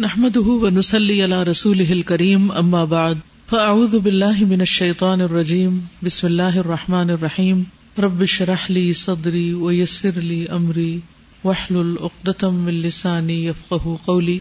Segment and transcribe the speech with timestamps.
[0.00, 3.14] نحمده ونسلي على رسوله الكريم، أما بعد،
[3.50, 7.62] فأعوذ بالله من الشيطان الرجيم، بسم الله الرحمن الرحيم،
[7.98, 10.98] رب اشرح لي صدري ويسر لي أمري،
[11.44, 14.38] واحلل عقدة من لساني يفقه قولي.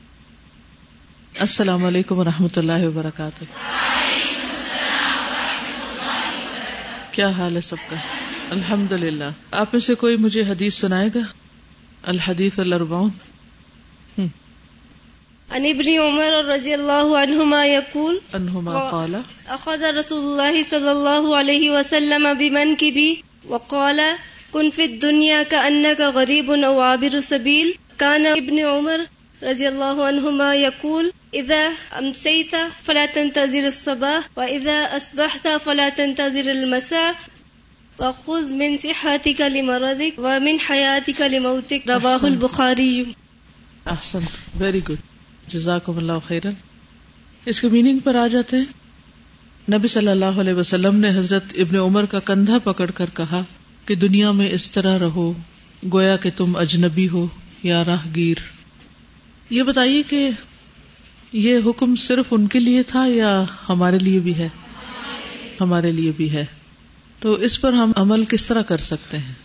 [1.39, 3.44] السلام علیکم ورحمۃ اللہ وبرکاتہ۔
[7.12, 7.96] کیا حال ہے سب کا؟
[8.50, 11.22] الحمد للہ آپ میں سے کوئی مجھے حدیث سنائے گا؟
[12.04, 13.10] الحدیث الاربعون۔
[15.52, 19.16] عن ابن عمر رضی اللہ عنہما یقول انہما قال
[19.48, 23.13] اخذ رسول اللہ صلی اللہ علیہ وسلم بمنکبی
[23.49, 23.99] وقال
[24.52, 28.99] کن فی الدنیا کأنک غریب او عابر سبیل کان ابن عمر
[29.44, 37.13] رضی اللہ عنہما یقول اذا امسیت فلا تنتظر الصباح واذا اسبحت فلا تنتظر المساء
[37.99, 42.26] وخذ من صحتك لمرضك ومن حياتك لموتك رواه.
[42.26, 43.16] البخاري
[43.88, 44.20] احسن.
[44.59, 45.15] ویری گڈ
[45.48, 46.54] جزاکم اللہ خیرن۔
[47.45, 48.66] اس کے میننگ پر آ جاتے ہیں۔
[49.71, 53.41] نبی صلی اللہ علیہ وسلم نے حضرت ابن عمر کا کندھا پکڑ کر کہا
[53.85, 55.34] کہ دنیا میں اس طرح رہو،
[55.93, 57.27] گویا کہ تم اجنبی ہو
[57.63, 58.35] یا راہ گیر
[59.49, 60.29] یہ بتائیے کہ
[61.34, 64.50] یہ حکم صرف ان کے لیے تھا یا ہمارے لیے بھی ہے؟
[65.62, 66.46] ہمارے لیے بھی ہے۔
[67.19, 69.44] تو اس پر ہم عمل کس طرح کر سکتے ہیں؟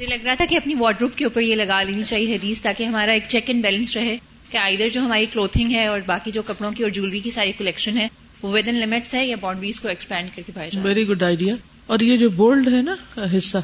[0.00, 2.84] مجھے لگ رہا تھا کہ اپنی وارڈروب کے اوپر یہ لگا لینی چاہیے حدیث تاکہ
[2.84, 4.16] ہمارا ایک چیک اینڈ بیلنس رہے
[4.50, 7.52] کہ آئدر جو ہماری کلوتھنگ ہے اور باقی جو کپڑوں کی اور جولری کی ساری
[7.52, 8.08] کلیکشن ہے
[8.42, 11.54] وہ ود ان لمٹس ہے یا باؤنڈریز کو ایکسپینڈ کر کے بھائی ویری گڈ آئیڈیا
[11.86, 12.96] اور یہ جو بولڈ ہے نا
[13.36, 13.58] حصہ،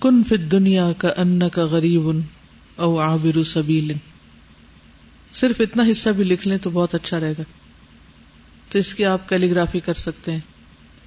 [0.00, 2.08] کن فی دنیا کا ان کا غریب
[2.76, 3.92] او عابر سبیل.
[5.32, 7.42] صرف اتنا حصہ بھی لکھ لیں تو بہت اچھا رہے گا۔
[8.68, 10.40] تو اس کی آپ کیلیگرافی کر سکتے ہیں۔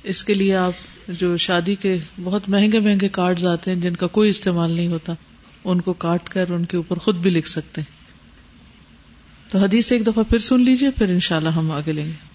[0.04, 0.74] اس کے لیے آپ
[1.08, 5.14] جو شادی کے بہت مہنگے مہنگے کارڈ آتے ہیں، جن کا کوئی استعمال نہیں ہوتا،
[5.64, 7.94] ان کو کاٹ کر ان کے اوپر خود بھی لکھ سکتے ہیں۔
[9.52, 12.34] تو حدیث ایک دفعہ پھر سن لیجیے، پھر انشاءاللہ ہم آگے لیں گے۔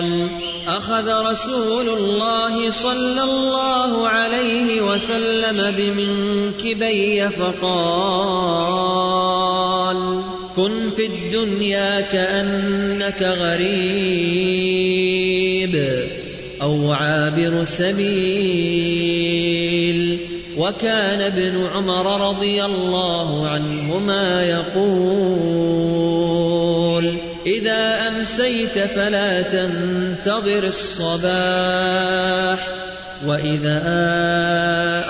[0.00, 8.68] قال أخذ رسول الله صلى الله عليه وسلم بمنكبي فقال،
[10.56, 14.18] كن في الدنيا كأنك غريب
[16.62, 18.98] أو عابر سبيل.
[20.58, 25.97] وكان ابن عمر رضي الله عنهما يقول
[27.48, 31.28] إذا أمسيت فلا تنتظر الصباح،
[33.24, 33.80] وإذا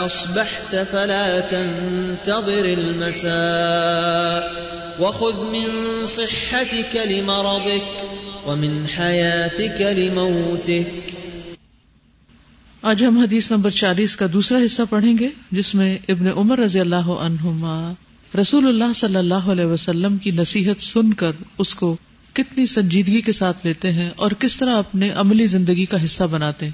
[0.06, 4.43] أصبحت فلا تنتظر المساء.
[5.03, 5.71] وخذ من
[6.06, 8.04] صحتك لمرضك،
[8.47, 11.12] ومن حياتك لموتك.
[12.82, 16.81] آج ہم حدیث نمبر چالیس کا دوسرا حصہ پڑھیں گے، جس میں ابن عمر رضی
[16.81, 17.93] اللہ عنہما
[18.41, 21.97] رسول اللہ صلی اللہ علیہ وسلم کی نصیحت سن کر اس کو
[22.33, 26.66] کتنی سنجیدگی کے ساتھ لیتے ہیں اور کس طرح اپنے عملی زندگی کا حصہ بناتے
[26.66, 26.72] ہیں۔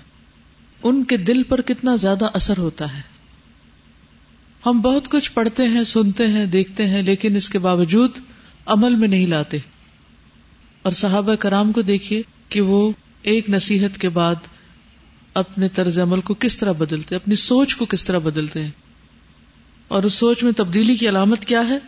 [0.82, 3.02] ان کے دل پر کتنا زیادہ اثر ہوتا ہے۔
[4.66, 8.10] ہم بہت کچھ پڑھتے ہیں، سنتے ہیں، دیکھتے ہیں، لیکن اس کے باوجود
[8.66, 9.56] عمل میں نہیں لاتے۔
[10.82, 14.34] اور صحابہ کرام کو دیکھیے کہ وہ ایک نصیحت کے بعد
[15.34, 18.70] اپنے طرز عمل کو کس طرح بدلتے اپنی سوچ کو کس طرح بدلتے ہیں۔
[19.88, 21.78] اور اس سوچ میں تبدیلی کی علامت کیا ہے؟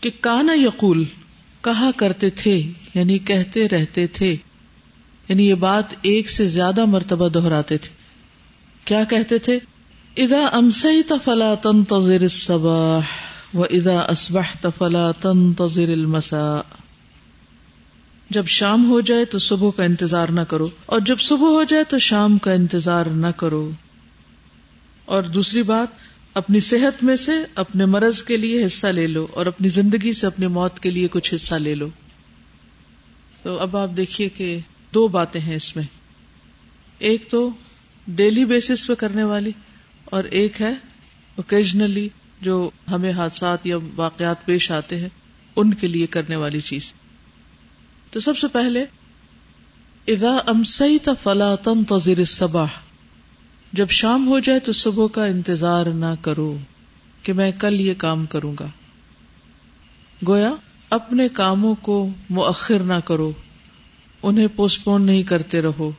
[0.00, 1.04] کہ کانا یقول
[1.62, 2.62] کہا کرتے تھے
[2.94, 4.36] یعنی کہتے رہتے تھے۔
[5.28, 7.88] یعنی یہ بات ایک سے زیادہ مرتبہ دہراتے تھے۔
[8.84, 9.58] کیا کہتے تھے؟
[10.16, 13.00] ادا امسیت فلا تنتظر الصباح
[13.56, 16.60] و ادا اسبحت فلا تنتظر المساء.
[18.30, 21.84] جب شام ہو جائے تو صبح کا انتظار نہ کرو، اور جب صبح ہو جائے
[21.84, 23.70] تو شام کا انتظار نہ کرو۔
[25.04, 29.46] اور دوسری بات اپنی صحت میں سے اپنے مرض کے لیے حصہ لے لو اور
[29.46, 31.88] اپنی زندگی سے اپنی موت کے لیے کچھ حصہ لے لو۔
[33.42, 34.58] تو اب آپ دیکھیے کہ
[34.94, 35.84] دو باتیں ہیں اس میں۔
[36.98, 37.50] ایک تو
[38.08, 39.50] ڈیلی بیسس پہ کرنے والی
[40.04, 40.74] اور ایک ہے
[41.36, 42.08] اوکیجنلی
[42.40, 45.08] جو ہمیں حادثات یا واقعات پیش آتے ہیں،
[45.56, 46.92] ان کے لیے کرنے والی چیز۔
[48.10, 48.84] تو سب سے پہلے،
[50.08, 52.91] اذا امسیت فلا تنتظر الصباح۔
[53.72, 56.58] جب شام ہو جائے تو صبح کا انتظار نہ کرو
[57.22, 58.66] کہ میں کل یہ کام کروں گا۔
[60.28, 60.54] گویا
[60.90, 63.32] اپنے کاموں کو مؤخر نہ کرو،
[64.22, 65.90] انہیں پوسٹ پون نہیں کرتے رہو۔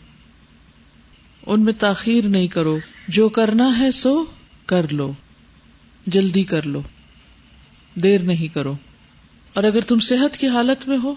[1.46, 2.78] ان میں تاخیر نہیں کرو،
[3.08, 4.26] جو کرنا ہے سو
[4.66, 5.14] کر لو،
[6.06, 6.82] جلدی کر لو۔
[7.96, 8.76] دیر نہیں کرو۔
[9.54, 11.16] اور اگر تم صحت کی حالت میں ہو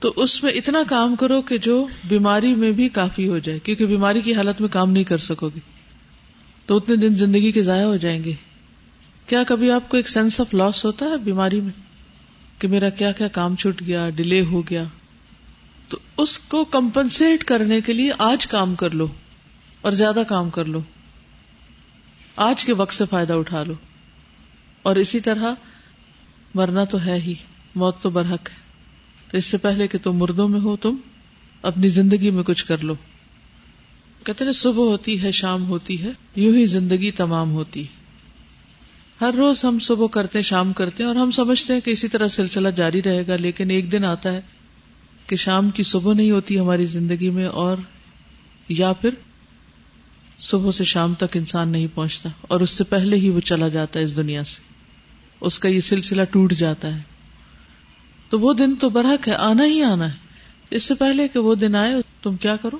[0.00, 3.86] تو اس میں اتنا کام کرو کہ جو بیماری میں بھی کافی ہو جائے، کیونکہ
[3.86, 5.60] بیماری کی حالت میں کام نہیں کر سکو گی
[6.66, 8.32] تو اتنے دن زندگی کے ضائع ہو جائیں گے۔
[9.26, 11.72] کیا کبھی آپ کو ایک سینس آف لاس ہوتا ہے بیماری میں؟
[12.58, 14.82] کہ میرا کیا کیا کام چھوٹ گیا ڈیلے ہو گیا۔
[15.88, 19.06] تو اس کو کمپنسیٹ کرنے کے لیے آج کام کر لو
[19.80, 20.80] اور زیادہ کام کر لو۔
[22.36, 23.74] آج کے وقت سے فائدہ اٹھا لو۔
[24.82, 25.54] اور اسی طرح
[26.54, 27.34] مرنا تو ہے ہی،
[27.74, 28.67] موت تو برحق ہے۔
[29.30, 30.96] تو اس سے پہلے کہ تم مردوں میں ہو، تم
[31.62, 32.94] اپنی زندگی میں کچھ کر لو۔
[34.24, 37.98] کہتے ہیں صبح ہوتی ہے، شام ہوتی ہے، یوں ہی زندگی تمام ہوتی ہے۔
[39.20, 42.68] ہر روز ہم صبح کرتے، شام کرتے اور ہم سمجھتے ہیں کہ اسی طرح سلسلہ
[42.68, 44.40] جاری رہے گا، لیکن ایک دن آتا ہے
[45.26, 47.76] کہ شام کی صبح نہیں ہوتی ہماری زندگی میں اور
[48.68, 49.10] یا پھر
[50.38, 53.98] صبح سے شام تک انسان نہیں پہنچتا اور اس سے پہلے ہی وہ چلا جاتا
[53.98, 54.62] ہے اس دنیا سے۔
[55.40, 57.17] اس کا یہ سلسلہ ٹوٹ جاتا ہے۔
[58.28, 60.16] تو وہ دن تو برحق ہے، آنا ہی آنا ہے۔
[60.70, 62.78] اس سے پہلے کہ وہ دن آئے، تم کیا کرو؟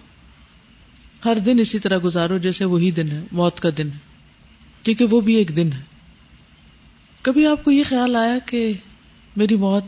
[1.24, 3.98] ہر دن اسی طرح گزارو جیسے وہی دن ہے، موت کا دن ہے۔
[4.82, 5.80] کیونکہ وہ بھی ایک دن ہے۔
[7.22, 8.72] کبھی آپ کو یہ خیال آیا کہ
[9.36, 9.84] میری موت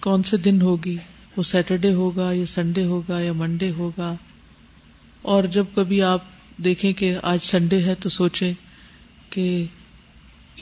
[0.00, 0.96] کون سے دن ہوگی؟
[1.36, 4.14] وہ سیٹرڈے ہوگا یا سنڈے ہوگا یا منڈے ہوگا؟
[5.22, 6.22] اور جب کبھی آپ
[6.56, 8.52] دیکھیں کہ آج سنڈے ہے تو سوچیں
[9.30, 9.64] کہ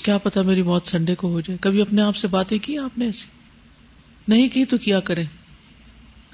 [0.03, 2.99] کیا پتا میری موت سنڈے کو ہو جائے۔ کبھی اپنے آپ سے باتیں کی آپ
[2.99, 3.38] نے ایسی؟
[4.29, 5.25] نہیں کی تو کیا کریں؟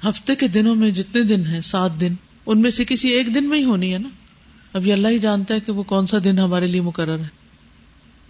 [0.09, 2.13] ہفتے کے دنوں میں جتنے دن ہیں، سات دن،
[2.45, 4.09] ان میں سے کسی ایک دن میں ہی ہونی ہے نا؟
[4.73, 7.27] ابھی اللہ ہی جانتا ہے کہ وہ کون سا دن ہمارے لیے مقرر ہے۔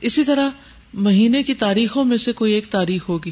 [0.02, 0.50] اسی طرح
[0.94, 3.32] مہینے کی تاریخوں میں سے کوئی ایک تاریخ ہوگی۔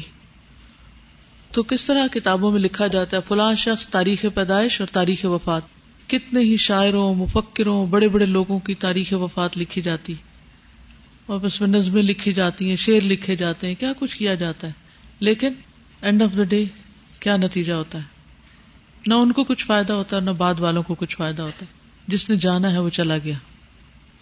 [1.52, 5.62] تو کس طرح کتابوں میں لکھا جاتا ہے، فلاں شخص تاریخ پیدائش اور تاریخ وفات۔
[6.06, 10.14] کتنے ہی شاعروں، مفکروں، بڑے بڑے لوگوں کی تاریخ وفات لکھی جاتی۔
[11.26, 14.66] اور اس میں نظمیں لکھی جاتی ہیں، شعر لکھے جاتے ہیں، کیا کچھ کیا جاتا
[14.66, 14.72] ہے؟
[15.20, 15.48] لیکن
[16.04, 16.64] اینڈ آف دا ڈے
[17.20, 18.02] کیا نتیجہ ہوتا ہے؟
[19.06, 21.78] نہ ان کو کچھ فائدہ ہوتا ہے نہ بعد والوں کو کچھ فائدہ ہوتا ہے۔
[22.08, 23.34] جس نے جانا ہے وہ چلا گیا۔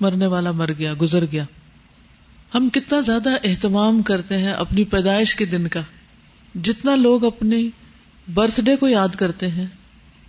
[0.00, 1.44] مرنے والا مر گیا، گزر گیا۔
[2.54, 5.80] ہم کتنا زیادہ اہتمام کرتے ہیں اپنی پیدائش کے دن کا۔
[6.62, 7.62] جتنا لوگ اپنے
[8.34, 9.66] برتھ ڈے کو یاد کرتے ہیں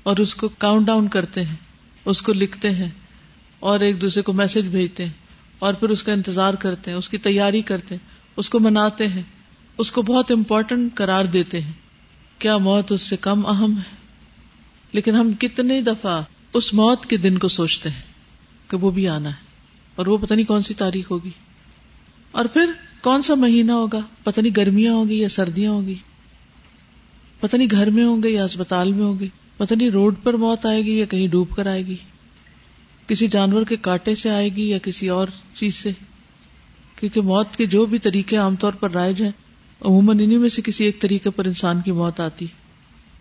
[0.03, 1.55] اور اس کو کاؤنٹ ڈاؤن کرتے ہیں،
[2.05, 2.89] اس کو لکھتے ہیں
[3.59, 5.13] اور ایک دوسرے کو میسج بھیجتے ہیں
[5.59, 8.07] اور پھر اس کا انتظار کرتے ہیں، اس کی تیاری کرتے ہیں،
[8.37, 9.23] اس کو مناتے ہیں۔
[9.77, 11.71] اس کو بہت امپورٹنٹ قرار دیتے ہیں۔
[12.39, 13.95] کیا موت اس سے کم اہم ہے؟
[14.93, 16.21] لیکن ہم کتنے دفعہ
[16.53, 18.01] اس موت کے دن کو سوچتے ہیں
[18.67, 19.45] کہ وہ بھی آنا ہے
[19.95, 21.29] اور وہ پتہ نہیں کون سی تاریخ ہوگی۔
[22.31, 22.71] اور پھر
[23.01, 25.95] کون سا مہینہ ہوگا؟ پتہ نہیں گرمیاں ہوگی یا سردیاں ہوگی
[27.39, 29.27] پتہ نہیں گھر میں ہوں گے یا اسپتال میں ہوں گے۔
[29.57, 31.95] پتہ نہیں روڈ پر موت آئے گی یا کہیں ڈوب کر آئے گی۔
[33.07, 35.91] کسی جانور کے کاٹے سے آئے گی یا کسی اور چیز سے۔
[36.95, 39.31] کیونکہ موت کے جو بھی طریقے عام طور پر رائج ہیں
[39.83, 42.45] عموماً انہیں میں سے کسی ایک طریقے پر انسان کی موت آتی۔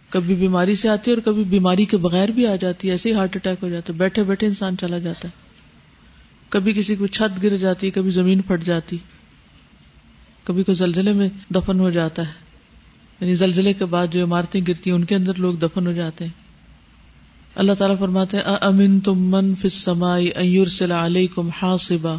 [0.09, 3.11] کبھی بیماری سے آتی ہے اور کبھی بیماری کے بغیر بھی آ جاتی ہے، ایسے
[3.11, 5.33] ہی ہارٹ اٹیک ہو جاتا ہے، بیٹھے بیٹھے انسان چلا جاتا ہے۔
[6.49, 8.97] کبھی کسی کو چھت گر جاتی ہے کبھی زمین پھٹ جاتی،
[10.45, 12.33] کبھی کوئی زلزلے میں دفن ہو جاتا ہے۔
[13.21, 16.25] یعنی زلزلے کے بعد جو عمارتیں گرتی ہیں، ان کے اندر لوگ دفن ہو جاتے
[16.25, 16.43] ہیں۔
[17.55, 22.17] اللہ تعالیٰ فرماتے ہیں امن تم من فمائی ایور صلاح علیہ حاصبا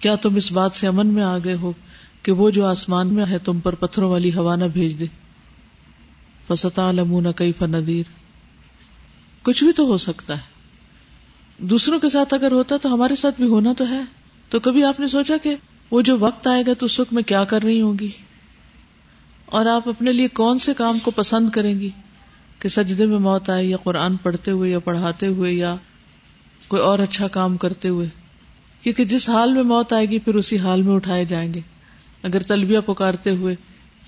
[0.00, 1.72] کیا تم اس بات سے امن میں آ گئے ہو؟
[2.22, 5.06] کہ وہ جو آسمان میں ہے تم پر پتھروں والی ہوا نہ بھیج دے۔
[6.48, 8.02] فستا لمون کئی فندیر
[9.42, 10.52] کچھ بھی تو ہو سکتا ہے۔
[11.58, 14.00] دوسروں کے ساتھ اگر ہوتا تو ہمارے ساتھ بھی ہونا تو ہے۔
[14.48, 15.56] تو کبھی آپ نے سوچا کہ
[15.90, 18.08] وہ جو وقت آئے گا تو اس وقت میں کیا کر رہی ہوں گی؟
[19.46, 21.90] اور آپ اپنے لیے کون سے کام کو پسند کریں گی؟
[22.58, 25.76] کہ سجدے میں موت آئے یا قرآن پڑھتے ہوئے یا پڑھاتے ہوئے یا
[26.68, 28.08] کوئی اور اچھا کام کرتے ہوئے۔
[28.82, 31.60] کیونکہ جس حال میں موت آئے گی پھر اسی حال میں اٹھائے جائیں گے۔
[32.22, 33.54] اگر تلبیہ پکارتے ہوئے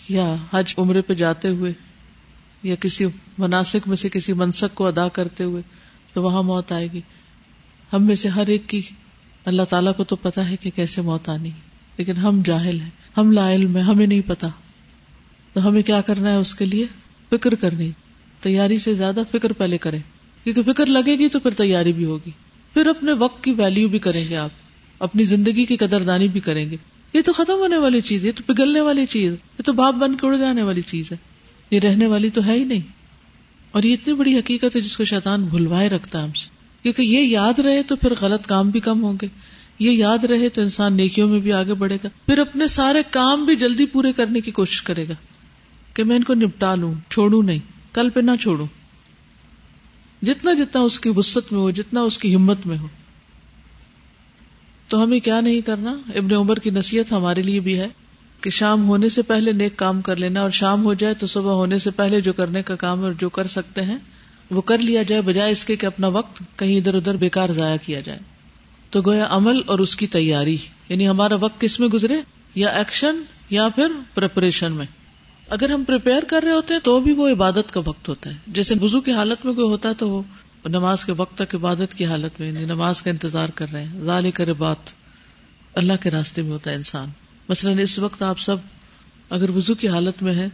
[0.09, 1.73] یا حج عمرے پہ جاتے ہوئے
[2.63, 3.07] یا کسی
[3.39, 5.63] مناسب میں سے کسی منسک کو ادا کرتے ہوئے
[6.13, 7.01] تو وہاں موت آئے گی۔
[7.93, 8.81] ہم میں سے ہر ایک کی
[9.45, 11.51] اللہ تعالیٰ کو تو پتا ہے کہ کیسے موت آنی
[11.97, 14.49] لیکن ہم جاہل ہیں۔ ہم لا علم ہمیں نہیں پتا
[15.53, 16.87] تو ہمیں کیا کرنا ہے اس کے لیے؟
[17.31, 17.91] فکر کرنی۔
[18.41, 19.99] تیاری سے زیادہ فکر پہلے کریں۔
[20.45, 22.31] کیونکہ فکر لگے گی تو پھر تیاری بھی ہوگی۔
[22.73, 24.51] پھر اپنے وقت کی ویلو بھی کریں گے آپ۔
[24.99, 26.77] اپنی زندگی کی قدردانی بھی کریں گے۔
[27.15, 29.95] یہ تو ختم ہونے والی چیز ہے، یہ تو پگھلنے والی چیز، یہ تو باپ
[29.95, 31.17] بن کے اڑ جانے والی چیز ہے۔
[31.71, 32.81] یہ رہنے والی تو ہے ہی نہیں۔
[33.71, 36.49] اور یہ اتنی بڑی حقیقت ہے جس کو شیطان بھلوائے رکھتا ہے ہم سے۔
[36.83, 39.29] کیونکہ یہ یاد رہے تو پھر غلط کام بھی کم ہوں گے۔
[39.79, 43.45] یہ یاد رہے تو انسان نیکیوں میں بھی آگے بڑھے گا۔ پھر اپنے سارے کام
[43.45, 45.15] بھی جلدی پورے کرنے کی کوشش کرے گا
[45.95, 47.59] کہ میں ان کو نپٹا لوں، چھوڑوں نہیں۔
[47.93, 48.67] کل پہ نہ چھوڑوں۔
[50.23, 52.87] جتنا جتنا اس کی وسط میں ہو، جتنا اس کی ہمت میں ہو۔
[54.95, 57.89] تو ہمیں کیا نہیں کرنا؟ ابن عمر کی نصیحت ہمارے لیے بھی ہے
[58.41, 61.53] کہ شام ہونے سے پہلے نیک کام کر لینا اور شام ہو جائے تو صبح
[61.53, 63.97] ہونے سے پہلے جو کرنے کا کام ہے اور جو کر سکتے ہیں،
[64.51, 67.77] وہ کر لیا جائے، بجائے اس کے کہ اپنا وقت کہیں ادھر ادھر بیکار ضائع
[67.87, 68.19] کیا جائے۔
[68.91, 70.57] تو گویا عمل اور اس کی تیاری
[70.89, 72.17] یعنی ہمارا وقت کس میں گزرے؟
[72.55, 74.87] یا ایکشن یا پھر پریپریشن میں۔
[75.49, 78.35] اگر ہم پریپیئر کر رہے ہوتے ہیں تو بھی وہ عبادت کا وقت ہوتا ہے۔
[78.47, 80.23] جیسے وزو کی حالت میں کوئی ہوتا ہے تو وہ
[80.69, 84.31] نماز کے وقت تک عبادت کی حالت میں نماز کا انتظار کر رہے ہیں۔ ظال
[84.31, 84.77] کر بات
[85.75, 87.09] اللہ کے راستے میں ہوتا ہے انسان۔
[87.49, 88.57] مثلاً اس وقت آپ سب
[89.31, 90.49] اگر وزو کی حالت میں ہے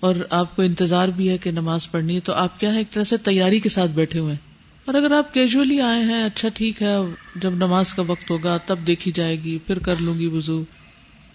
[0.00, 2.90] اور آپ کو انتظار بھی ہے کہ نماز پڑھنی ہے، تو آپ کیا ہے؟ ایک
[2.90, 4.52] طرح سے تیاری کے ساتھ بیٹھے ہوئے ہیں۔
[4.84, 6.96] اور اگر آپ کیجولی آئے ہیں اچھا ٹھیک ہے،
[7.36, 10.64] جب نماز کا وقت ہوگا، تب دیکھی جائے گی، پھر کر لوں گی وزو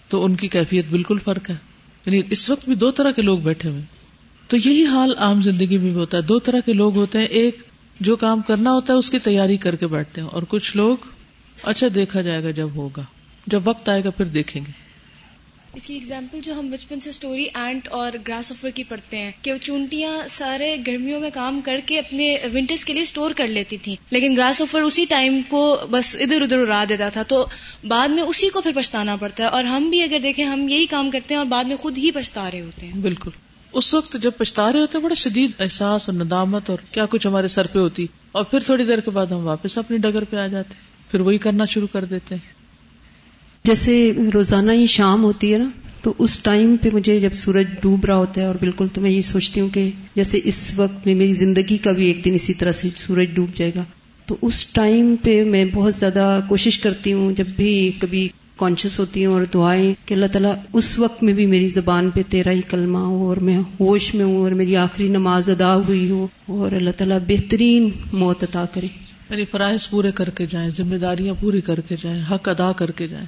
[0.08, 1.56] تو ان کی کیفیت بالکل فرق ہے۔
[2.06, 3.82] یعنی اس وقت بھی دو طرح کے لوگ بیٹھے ہوئے
[4.48, 7.26] تو یہی حال عام زندگی میں بھی ہوتا ہے۔ دو طرح کے لوگ ہوتے ہیں۔
[7.26, 7.58] ایک
[8.00, 10.98] جو کام کرنا ہوتا ہے اس کی تیاری کر کے بیٹھتے ہیں اور کچھ لوگ
[11.64, 13.02] اچھا دیکھا جائے گا جب ہوگا
[13.48, 14.72] جب وقت آئے گا پھر دیکھیں گے۔
[15.74, 19.32] اس کی اگزامپل جو ہم بچپن سے اسٹوری اینٹ اور گراس آفر کی پڑھتے ہیں
[19.42, 23.48] کہ وہ چونٹیاں سارے گرمیوں میں کام کر کے اپنے ونٹرز کے لیے اسٹور کر
[23.48, 27.46] لیتی تھی لیکن گراس آفر اسی ٹائم کو بس ادھر ادھر اڑا دیتا تھا تو
[27.88, 30.86] بعد میں اسی کو پھر پچھتانا پڑتا ہے۔ اور ہم بھی اگر دیکھیں ہم یہی
[30.86, 33.30] کام کرتے ہیں اور بعد میں خود ہی پچھتا رہے ہوتے ہیں۔ بالکل۔
[33.74, 37.48] اس وقت جب پچھتا رہے ہوتے بڑا شدید احساس اور ندامت اور کیا کچھ ہمارے
[37.48, 40.48] سر پہ ہوتی۔ اور پھر تھوڑی دیر کے بعد ہم واپس اپنی ڈگر پہ آ
[40.48, 40.74] جاتے
[41.12, 42.42] پھر وہی کرنا شروع کر دیتے ہیں۔
[43.64, 45.70] جیسے روزانہ ہی شام ہوتی ہے نا،
[46.02, 49.12] تو اس ٹائم پہ مجھے جب سورج ڈوب رہا ہوتا ہے، اور بالکل تو میں
[49.12, 52.54] یہ سوچتی ہوں کہ جیسے اس وقت میں میری زندگی کا بھی ایک دن اسی
[52.54, 53.84] طرح سے سورج ڈوب جائے گا۔
[54.26, 59.26] تو اس ٹائم پہ میں بہت زیادہ کوشش کرتی ہوں، جب بھی کبھی کانشیس ہوتی
[59.26, 62.62] ہوں اور دعائیں کہ اللہ تعالیٰ اس وقت میں بھی میری زبان پہ تیرا ہی
[62.62, 66.72] کلمہ ہو اور میں ہوش میں ہوں اور میری آخری نماز ادا ہوئی ہو اور
[66.72, 68.88] اللہ تعالیٰ بہترین موت عطا کرے۔
[69.30, 72.92] یعنی فرائض پورے کر کے جائیں، ذمہ داریاں پوری کر کے جائیں، حق ادا کر
[72.92, 73.26] کے جائیں۔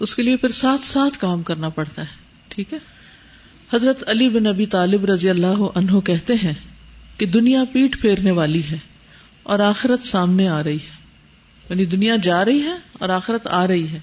[0.00, 2.16] اس کے لیے پھر ساتھ ساتھ کام کرنا پڑتا ہے،
[2.48, 2.78] ٹھیک ہے؟
[3.72, 6.54] حضرت علی بن ابی طالب رضی اللہ عنہ کہتے ہیں
[7.16, 8.78] کہ دنیا پیٹ پھیرنے والی ہے
[9.42, 11.00] اور آخرت سامنے آ رہی ہے۔
[11.70, 13.98] یعنی دنیا جا رہی ہے اور آخرت آ رہی ہے۔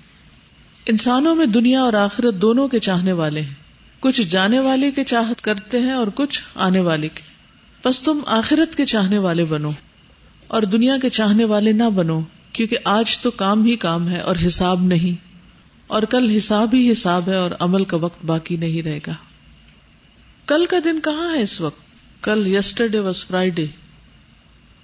[0.89, 3.53] انسانوں میں دنیا اور آخرت دونوں کے چاہنے والے ہیں۔
[4.00, 7.22] کچھ جانے والے کے چاہت کرتے ہیں اور کچھ آنے والے کے۔
[7.86, 9.70] بس تم آخرت کے چاہنے والے بنو
[10.48, 12.22] اور دنیا کے چاہنے والے نہ بنو،
[12.53, 15.27] کیونکہ آج تو کام ہی کام ہے اور حساب نہیں۔
[15.88, 19.13] اور کل حساب ہی حساب ہے اور عمل کا وقت باقی نہیں رہے گا۔
[20.46, 21.82] کل کا دن کہاں ہے اس وقت؟
[22.24, 23.65] کل یسٹرڈے واز فرائیڈے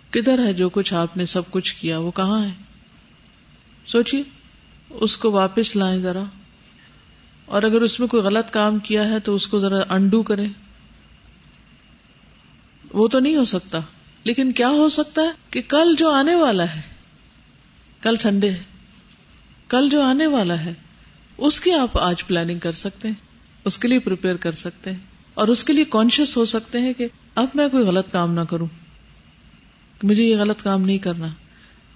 [0.09, 2.51] کدھر ہے جو کچھ آپ نے سب کچھ کیا، وہ کہاں ہے؟
[3.87, 4.23] سوچیے
[4.93, 6.23] اس کو واپس لائیں ذرا۔
[7.45, 10.49] اور اگر اس میں کوئی غلط کام کیا ہے تو اس کو ذرا انڈو کریں۔
[12.93, 13.79] وہ تو نہیں ہو سکتا۔
[14.23, 16.81] لیکن کیا ہو سکتا ہے کہ کل جو آنے والا ہے،
[18.01, 18.63] کل سنڈے ہے،
[19.67, 20.73] کل جو آنے والا ہے،
[21.37, 23.15] اس کی آپ آج پلاننگ کر سکتے ہیں،
[23.65, 24.99] اس کے لیے پریپیئر کر سکتے ہیں۔
[25.33, 28.41] اور اس کے لیے کانشیس ہو سکتے ہیں کہ اب میں کوئی غلط کام نہ
[28.41, 28.67] کروں۔
[30.03, 31.27] مجھے یہ غلط کام نہیں کرنا۔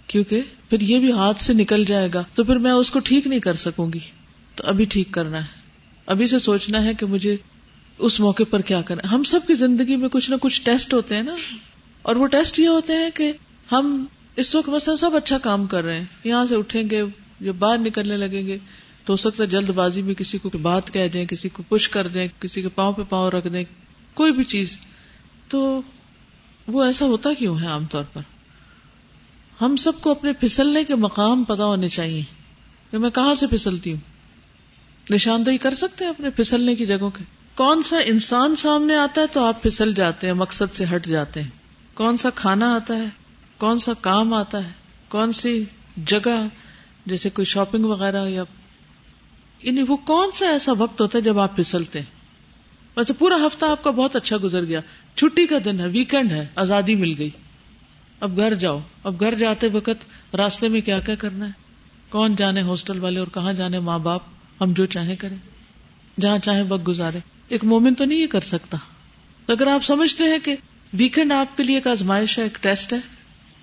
[0.07, 3.27] کیونکہ پھر یہ بھی ہاتھ سے نکل جائے گا تو پھر میں اس کو ٹھیک
[3.27, 3.99] نہیں کر سکوں گی
[4.55, 5.67] تو ابھی ٹھیک کرنا ہے۔
[6.05, 7.37] ابھی سے سوچنا ہے کہ مجھے
[7.97, 11.15] اس موقع پر کیا کرنا ہم سب کی زندگی میں کچھ نہ کچھ ٹیسٹ ہوتے
[11.15, 11.35] ہیں نا۔
[12.01, 13.31] اور وہ ٹیسٹ یہ ہوتے ہیں کہ
[13.71, 17.03] ہم اس وقت مثلا سب اچھا کام کر رہے ہیں۔ یہاں سے اٹھیں گے،
[17.41, 18.57] جب باہر نکلنے لگیں گے
[19.05, 21.89] تو ہو سکتا ہے جلد بازی میں کسی کو بات کہہ دیں، کسی کو پش
[21.89, 23.63] کر دیں، کسی کے پاؤں پہ پاؤں رکھ دیں،
[24.13, 24.79] کوئی بھی چیز۔
[25.47, 25.81] تو
[26.67, 28.21] وہ ایسا ہوتا کیوں ہے عام طور پر؟
[29.61, 32.23] ہم سب کو اپنے پھسلنے کے مقام پتا ہونے چاہیے
[32.91, 33.99] کہ میں کہاں سے پھسلتی ہوں؟
[35.09, 37.23] نشاندہی کر سکتے ہیں اپنے پھسلنے کی جگہوں کے؟
[37.55, 41.41] کون سا انسان سامنے آتا ہے تو آپ پھسل جاتے ہیں، مقصد سے ہٹ جاتے
[41.41, 41.49] ہیں۔
[41.93, 43.05] کون سا کھانا آتا ہے؟
[43.57, 44.71] کون سا کام آتا ہے؟
[45.07, 45.63] کون سی
[46.05, 46.47] جگہ،
[47.05, 48.43] جیسے کوئی شاپنگ وغیرہ یا
[49.63, 52.17] یعنی وہ کون سا ایسا وقت ہوتا ہے جب آپ پھسلتے ہیں؟
[52.97, 54.79] ویسے پورا ہفتہ آپ کا بہت اچھا گزر گیا۔
[55.15, 57.29] چھٹی کا دن ہے، ویکینڈ ہے، آزادی مل گئی۔
[58.19, 61.51] اب گھر جاؤ۔ اب گھر جاتے وقت راستے میں کیا کیا کرنا ہے؟
[62.09, 64.21] کون جانے ہاسٹل والے اور کہاں جانے ماں باپ؟
[64.61, 65.37] ہم جو چاہیں کریں۔
[66.19, 67.19] جہاں چاہیں وقت گزارے۔
[67.49, 68.77] ایک مومن تو نہیں یہ کر سکتا۔
[69.47, 70.55] اگر آپ سمجھتے ہیں کہ
[70.93, 72.97] ویکینڈ آپ کے لیے ایک آزمائش ہے، ایک ٹیسٹ ہے،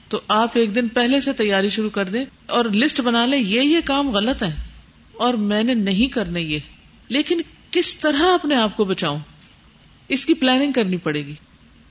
[0.09, 3.61] تو آپ ایک دن پہلے سے تیاری شروع کر دیں اور لسٹ بنا لیں، یہ
[3.61, 4.55] یہ کام غلط ہے۔
[5.13, 6.59] اور میں نے نہیں کرنے یہ۔
[7.09, 9.19] لیکن کس طرح اپنے آپ کو بچاؤں؟
[10.09, 11.35] اس کی پلاننگ کرنی پڑے گی۔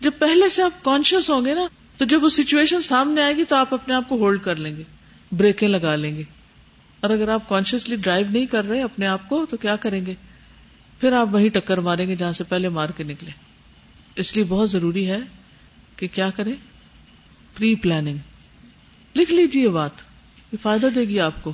[0.02, 3.44] جب پہلے سے آپ کانشیس ہوں گے نا تو جب وہ سچویشن سامنے آئے گی
[3.44, 4.84] تو آپ اپنے آپ کو ہولڈ کر لیں گے،
[5.32, 6.24] بریکیں لگا لیں گے۔
[7.00, 10.14] اور اگر آپ کانشیسلی ڈرائیو نہیں کر رہے اپنے آپ کو، تو کیا کریں گے؟
[11.00, 13.32] پھر آپ وہی ٹکر ماریں گے جہاں سے پہلے مار کے نکلے۔
[14.16, 15.20] اس لیے بہت ضروری ہے
[15.96, 16.54] کہ کیا کریں؟
[17.58, 18.18] پری پلاننگ
[19.16, 19.92] لکھ لیجیے بات،
[20.52, 21.54] یہ فائدہ دے گی آپ کو۔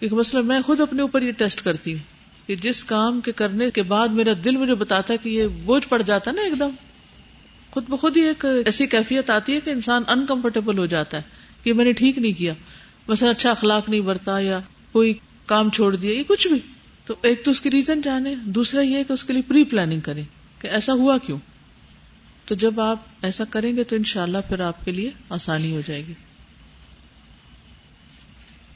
[0.00, 2.00] ایک مسئلہ میں خود اپنے اوپر یہ ٹیسٹ کرتی ہوں
[2.46, 5.88] کہ جس کام کے کرنے کے بعد میرا دل مجھے بتاتا ہے کہ یہ بوجھ
[5.88, 6.70] پڑ جاتا نا ایک دم۔
[7.70, 11.22] خود بخود ہی ایک ایسی کیفیت آتی ہے کہ انسان انکمفرٹیبل ہو جاتا ہے
[11.62, 12.52] کہ میں نے ٹھیک نہیں کیا،
[13.08, 14.60] مثلا اچھا اخلاق نہیں برتا یا
[14.92, 15.14] کوئی
[15.46, 16.58] کام چھوڑ دیا، یہ کچھ بھی۔
[17.04, 20.00] تو ایک تو اس کی ریزن جانے، دوسرا یہ کہ اس کے لیے پری پلاننگ
[20.00, 20.22] کریں
[20.58, 21.38] کہ ایسا ہوا کیوں؟
[22.44, 26.02] تو جب آپ ایسا کریں گے تو انشاءاللہ پھر آپ کے لیے آسانی ہو جائے
[26.08, 26.12] گی۔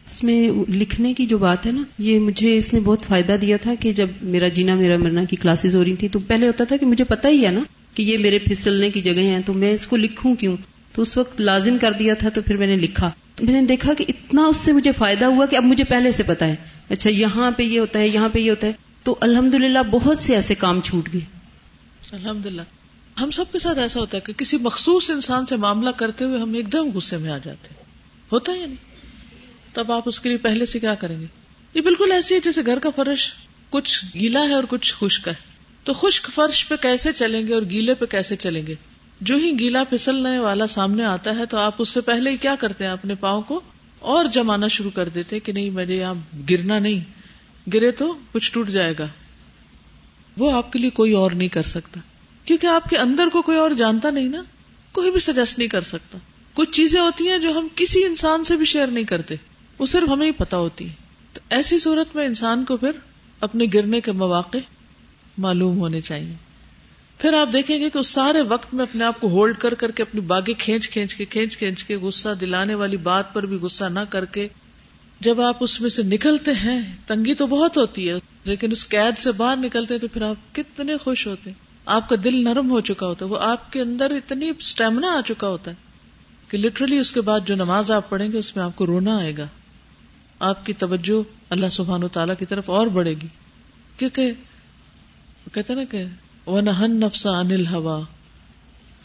[0.07, 3.57] اس میں لکھنے کی جو بات ہے نا، یہ مجھے اس نے بہت فائدہ دیا
[3.57, 6.65] تھا کہ جب میرا جینا، میرا مرنا کی کلاسز ہو رہی تھی تو پہلے ہوتا
[6.65, 7.61] تھا کہ مجھے پتا ہی ہے نا
[7.95, 10.57] کہ یہ میرے پھسلنے کی جگہ ہیں، تو میں اس کو لکھوں کیوں؟
[10.93, 13.67] تو اس وقت لازم کر دیا تھا تو پھر میں نے لکھا۔ تو میں نے
[13.67, 16.55] دیکھا کہ اتنا اس سے مجھے فائدہ ہوا کہ اب مجھے پہلے سے پتا ہے۔
[16.89, 18.73] اچھا یہاں پہ یہ ہوتا ہے، یہاں پہ یہ ہوتا ہے۔
[19.03, 19.55] تو الحمد
[19.91, 21.21] بہت سے ایسے کام چھوٹ گئے۔
[22.13, 22.47] الحمد
[23.21, 26.41] ہم سب کے ساتھ ایسا ہوتا ہے کہ کسی مخصوص انسان سے معاملہ کرتے ہوئے
[26.41, 27.83] ہم ایک دم غصے میں آ جاتے ہیں۔
[28.33, 28.77] ہوتا ہے یا نہیں؟
[29.73, 31.27] تب آپ اس کے لیے پہلے سے کیا کریں گے؟
[31.75, 33.33] یہ بالکل ایسی ہے جیسے گھر کا فرش
[33.71, 35.52] کچھ گیلا ہے اور کچھ خشک ہے۔
[35.85, 38.75] تو خشک فرش پہ کیسے چلیں گے اور گیلے پہ کیسے چلیں گے؟
[39.21, 42.55] جو ہی گیلا پھسلنے والا سامنے آتا ہے تو آپ اس سے پہلے ہی کیا
[42.61, 43.61] کرتے ہیں؟ اپنے پاؤں کو
[43.99, 46.15] اور جمانا شروع کر دیتے کہ نہیں مجھے یہاں
[46.51, 47.01] گرنا نہیں،
[47.75, 49.07] گرے تو کچھ ٹوٹ جائے گا۔
[50.39, 52.01] وہ آپ کے لیے کوئی اور نہیں کر سکتا۔
[52.45, 54.43] کیونکہ آپ کے اندر کو کوئی اور جانتا نہیں نا۔
[54.93, 56.19] کوئی بھی سجیسٹ نہیں کر سکتا۔
[56.55, 59.35] کچھ چیزیں ہوتی ہیں جو ہم کسی انسان سے بھی شیئر نہیں کرتے۔
[59.79, 60.95] وہ صرف ہمیں ہی پتا ہوتی ہے
[61.33, 62.91] تو ایسی صورت میں انسان کو پھر
[63.41, 64.59] اپنے گرنے کے مواقع
[65.39, 66.35] معلوم ہونے چاہیے۔
[67.19, 69.91] پھر آپ دیکھیں گے کہ اس سارے وقت میں اپنے آپ کو ہولڈ کر کر
[69.91, 73.57] کے اپنی باغیں کھینچ کھینچ کے کھینچ کھینچ کے غصہ دلانے والی بات پر بھی
[73.57, 74.49] غصہ نہ کر کے
[75.21, 79.19] جب آپ اس میں سے نکلتے ہیں، تنگی تو بہت ہوتی ہے، لیکن اس قید
[79.19, 82.71] سے باہر نکلتے ہیں تو پھر آپ کتنے خوش ہوتے ہیں۔ آپ کا دل نرم
[82.71, 85.77] ہو چکا ہوتا ہے، وہ آپ کے اندر اتنی اسٹیمنا آ چکا ہوتا ہے
[86.49, 89.17] کہ لٹرلی اس کے بعد جو نماز آپ پڑھیں گے، اس میں آپ کو رونا
[89.17, 89.47] آئے گا۔
[90.39, 93.27] آپ کی توجہ اللہ سبحان و تعالی کی طرف اور بڑھے گی۔
[93.97, 94.33] کیونکہ
[95.51, 96.05] کہتے نا کہ
[96.47, 98.01] وہ نہن نفس انل ہوا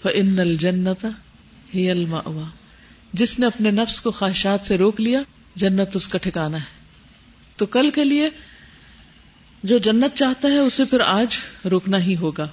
[0.01, 1.07] فن الجنتا
[1.75, 2.49] ہی الما
[3.13, 5.21] جس نے اپنے نفس کو خواہشات سے روک لیا،
[5.55, 6.85] جنت اس کا ٹھکانا ہے۔
[7.57, 8.29] تو کل کے لیے
[9.63, 11.35] جو جنت چاہتا ہے، اسے پھر آج
[11.69, 12.47] روکنا ہی ہوگا۔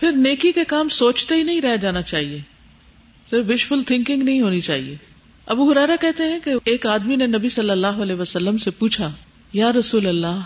[0.00, 2.40] پھر نیکی کے کام سوچتے ہی نہیں رہ جانا چاہیے۔
[3.30, 4.96] صرف وشفل تھنکنگ نہیں ہونی چاہیے۔
[5.46, 9.12] ابو ہرارا کہتے ہیں کہ ایک آدمی نے نبی صلی اللہ علیہ وسلم سے پوچھا،
[9.52, 10.40] یا رسول اللہ،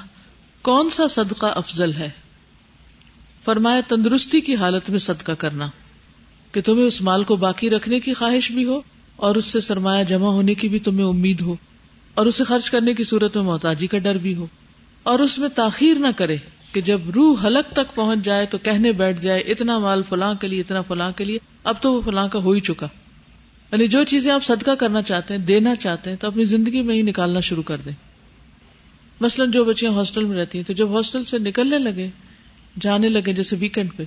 [0.62, 2.10] کون سا صدقہ افضل ہے؟
[3.44, 5.66] فرمایا، تندرستی کی حالت میں صدقہ کرنا،
[6.52, 8.80] کہ تمہیں اس مال کو باقی رکھنے کی خواہش بھی ہو،
[9.16, 11.56] اور اس سے سرمایہ جمع ہونے کی بھی تمہیں امید ہو،
[12.14, 14.46] اور اسے خرچ کرنے کی صورت میں محتاجی کا ڈر بھی ہو۔
[15.02, 16.36] اور اس میں تاخیر نہ کرے،
[16.72, 20.48] کہ جب روح حلق تک پہنچ جائے تو کہنے بیٹھ جائے، اتنا مال فلاں کے
[20.48, 22.86] لیے، اتنا فلاں کے لیے، اب تو وہ فلاں کا ہو ہی چکا۔
[23.72, 26.94] یعنی جو چیزیں آپ صدقہ کرنا چاہتے ہیں، دینا چاہتے ہیں، تو اپنی زندگی میں
[26.94, 27.92] ہی نکالنا شروع کر دیں۔
[29.20, 32.10] مثلاً جو بچیاں ہاسٹل میں رہتی ہیں، تو جب ہاسٹل سے نکلنے لگے
[32.80, 34.04] جانے لگے جیسے ویکینڈ پہ،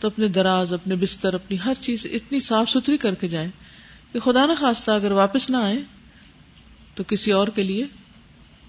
[0.00, 3.50] تو اپنے دراز، اپنے بستر، اپنی ہر چیز اتنی صاف ستھری کر کے جائیں
[4.12, 5.78] کہ خدا نہ خواستہ اگر واپس نہ آئے
[6.94, 7.86] تو کسی اور کے لیے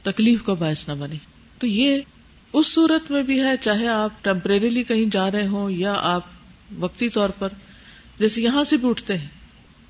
[0.04, 1.18] تکلیف کا باعث نہ بنے
[1.58, 2.02] تو یہ
[2.54, 6.22] اس صورت میں بھی ہے، چاہے آپ ٹیمپریریلی کہیں جا رہے ہوں یا آپ
[6.80, 7.50] وقتی طور پر
[8.20, 9.28] جیسے یہاں سے بھی اٹھتے ہیں،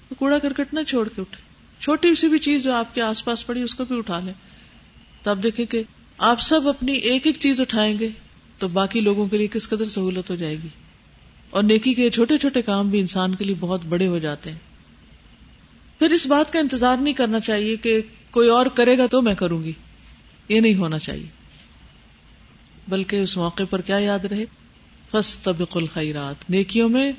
[0.09, 1.43] تو کوڑا کرکٹ نہ چھوڑ کے اٹھے
[1.79, 4.33] چھوٹی سی بھی چیز جو آپ کے آس پاس پڑی، اس کو بھی اٹھا لیں۔
[5.23, 5.83] تو آپ دیکھیں کہ
[6.17, 8.09] آپ سب اپنی ایک ایک چیز اٹھائیں گے۔
[8.57, 10.67] تو باقی لوگوں کے لیے کس قدر سہولت ہو جائے گی؟
[11.49, 14.57] اور نیکی کے چھوٹے چھوٹے کام بھی انسان کے لیے بہت بڑے ہو جاتے ہیں۔
[15.99, 19.35] پھر اس بات کا انتظار نہیں کرنا چاہیے کہ کوئی اور کرے گا تو میں
[19.35, 19.73] کروں گی۔
[20.49, 21.27] یہ نہیں ہونا چاہیے۔
[22.87, 24.45] بلکہ اس موقع پر کیا یاد رہے؟
[25.11, 27.11] فس طبق الخیرات۔ نیکیوں میں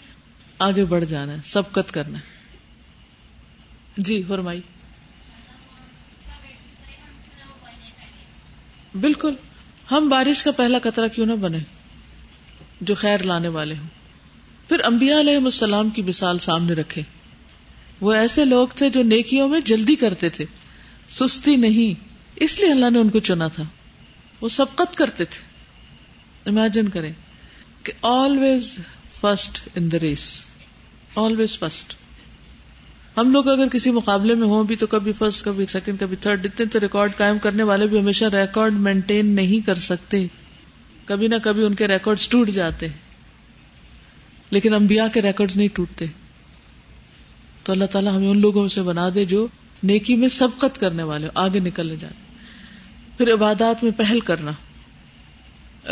[0.59, 2.37] آگے بڑھ جانا ہے، سبقت کرنا ہے۔
[3.97, 4.61] جی فرمائی
[9.01, 9.35] بالکل۔
[9.91, 11.59] ہم بارش کا پہلا قطرہ کیوں نہ بنے؟
[12.81, 13.89] جو خیر لانے والے ہوں۔
[14.69, 17.03] پھر انبیاء علیہ السلام کی مثال سامنے رکھے۔
[18.01, 20.45] وہ ایسے لوگ تھے جو نیکیوں میں جلدی کرتے تھے۔
[21.09, 22.01] سستی نہیں،
[22.37, 23.63] اس لیے اللہ نے ان کو چنا تھا۔
[24.41, 25.57] وہ سبقت کرتے تھے۔
[26.51, 27.13] امیجن کریں
[27.83, 28.79] کہ always
[29.21, 30.47] first in the race
[31.17, 31.95] always first
[33.17, 36.47] ہم لوگ اگر کسی مقابلے میں ہوں بھی تو کبھی فرسٹ کبھی سیکنڈ کبھی تھرڈ
[36.47, 40.27] اتنے تو ریکارڈ قائم کرنے والے بھی ہمیشہ ریکارڈ مینٹین نہیں کر سکتے۔
[41.05, 42.87] کبھی نہ کبھی ان کے ریکارڈ ٹوٹ جاتے۔
[44.51, 46.07] لیکن انبیاء کے ریکارڈ نہیں ٹوٹتے۔
[47.63, 49.47] تو اللہ تعالیٰ ہمیں ان لوگوں سے بنا دے جو
[49.83, 52.37] نیکی میں سبقت کرنے والے آگے نکلنے جاتے
[53.19, 54.53] پھر عبادات میں پہل کرنا۔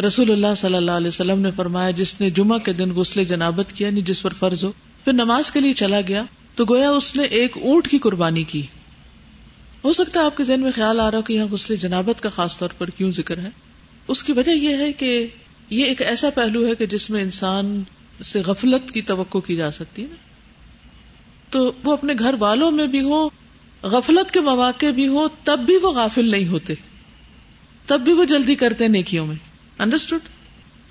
[0.07, 3.73] رسول اللہ صلی اللہ علیہ وسلم نے فرمایا، جس نے جمعہ کے دن غسل جنابت
[3.73, 4.73] کیا نہیں جس پر فرض ہو،
[5.05, 6.23] پھر نماز کے لیے چلا گیا۔
[6.55, 8.63] تو گویا اس نے ایک اونٹ کی قربانی کی۔
[9.85, 12.23] ہو سکتا ہے آپ کے ذہن میں خیال آ رہا ہو کہ یہاں غسل جنابت
[12.23, 13.49] کا خاص طور پر کیوں ذکر ہے۔
[14.09, 15.27] اس کی وجہ یہ ہے کہ
[15.71, 17.83] یہ ایک ایسا پہلو ہے کہ جس میں انسان
[18.25, 20.07] سے غفلت کی توقع کی جا سکتی ہے
[21.51, 23.29] تو وہ اپنے گھر والوں میں بھی ہو،
[23.83, 26.75] غفلت کے مواقع بھی ہو، تب بھی وہ غافل نہیں ہوتے۔
[27.87, 29.37] تب بھی وہ جلدی کرتے نیکیوں میں۔
[29.79, 30.21] انڈرسٹوڈ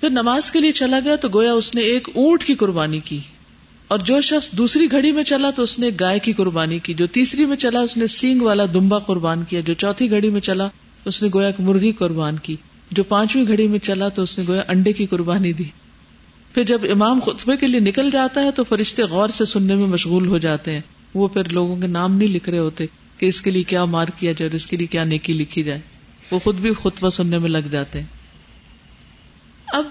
[0.00, 3.18] پھر نماز کے لیے چلا گیا تو گویا اس نے ایک اونٹ کی قربانی کی۔
[3.88, 7.06] اور جو شخص دوسری گھڑی میں چلا تو اس نے گائے کی قربانی کی، جو
[7.06, 10.68] تیسری میں چلا اس نے سینگ والا دمبا قربان کیا، جو چوتھی گھڑی میں چلا
[11.04, 12.56] اس نے گویا مرغی قربان کی،
[12.90, 15.64] جو پانچویں گھڑی میں چلا تو اس نے گویا انڈے کی قربانی دی۔
[16.54, 19.86] پھر جب امام خطبے کے لیے نکل جاتا ہے تو فرشتے غور سے سننے میں
[19.86, 20.80] مشغول ہو جاتے ہیں۔
[21.14, 22.84] وہ پھر لوگوں کے نام نہیں لکھ رہے ہوتے
[23.18, 25.62] کہ اس کے لیے کیا مار کیا جائے اور اس کے لیے کیا نیکی لکھی
[25.62, 25.80] جائے۔
[26.30, 28.06] وہ خود بھی خطبہ سننے میں لگ جاتے ہیں۔
[29.66, 29.84] اب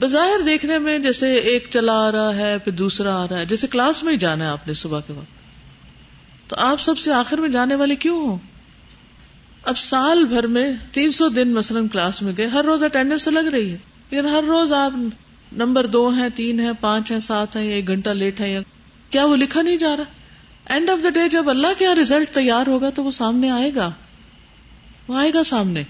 [0.00, 3.66] بظاہر دیکھنے میں جیسے ایک چلا آ رہا ہے، پھر دوسرا آ رہا ہے۔ جیسے
[3.66, 5.44] کلاس میں ہی جانا ہے آپ نے صبح کے وقت۔
[6.50, 8.36] تو آپ سب سے آخر میں جانے والے کیوں ہو
[9.62, 13.30] اب سال بھر میں تین سو دن مثلاً کلاس میں گئے، ہر روز اٹینڈنس تو
[13.30, 13.76] لگ رہی ہے۔
[14.10, 14.92] لیکن ہر روز آپ
[15.52, 18.60] نمبر دو ہے تین ہے پانچ ہے سات ہے یا ایک گھنٹہ لیٹ ہے یا
[19.10, 20.04] کیا وہ لکھا نہیں جا رہا؟
[20.64, 23.74] اینڈ آف دا ڈے جب اللہ کے یہاں ریزلٹ تیار ہوگا تو وہ سامنے آئے
[23.74, 23.90] گا۔
[25.08, 25.82] وہ آئے گا سامنے۔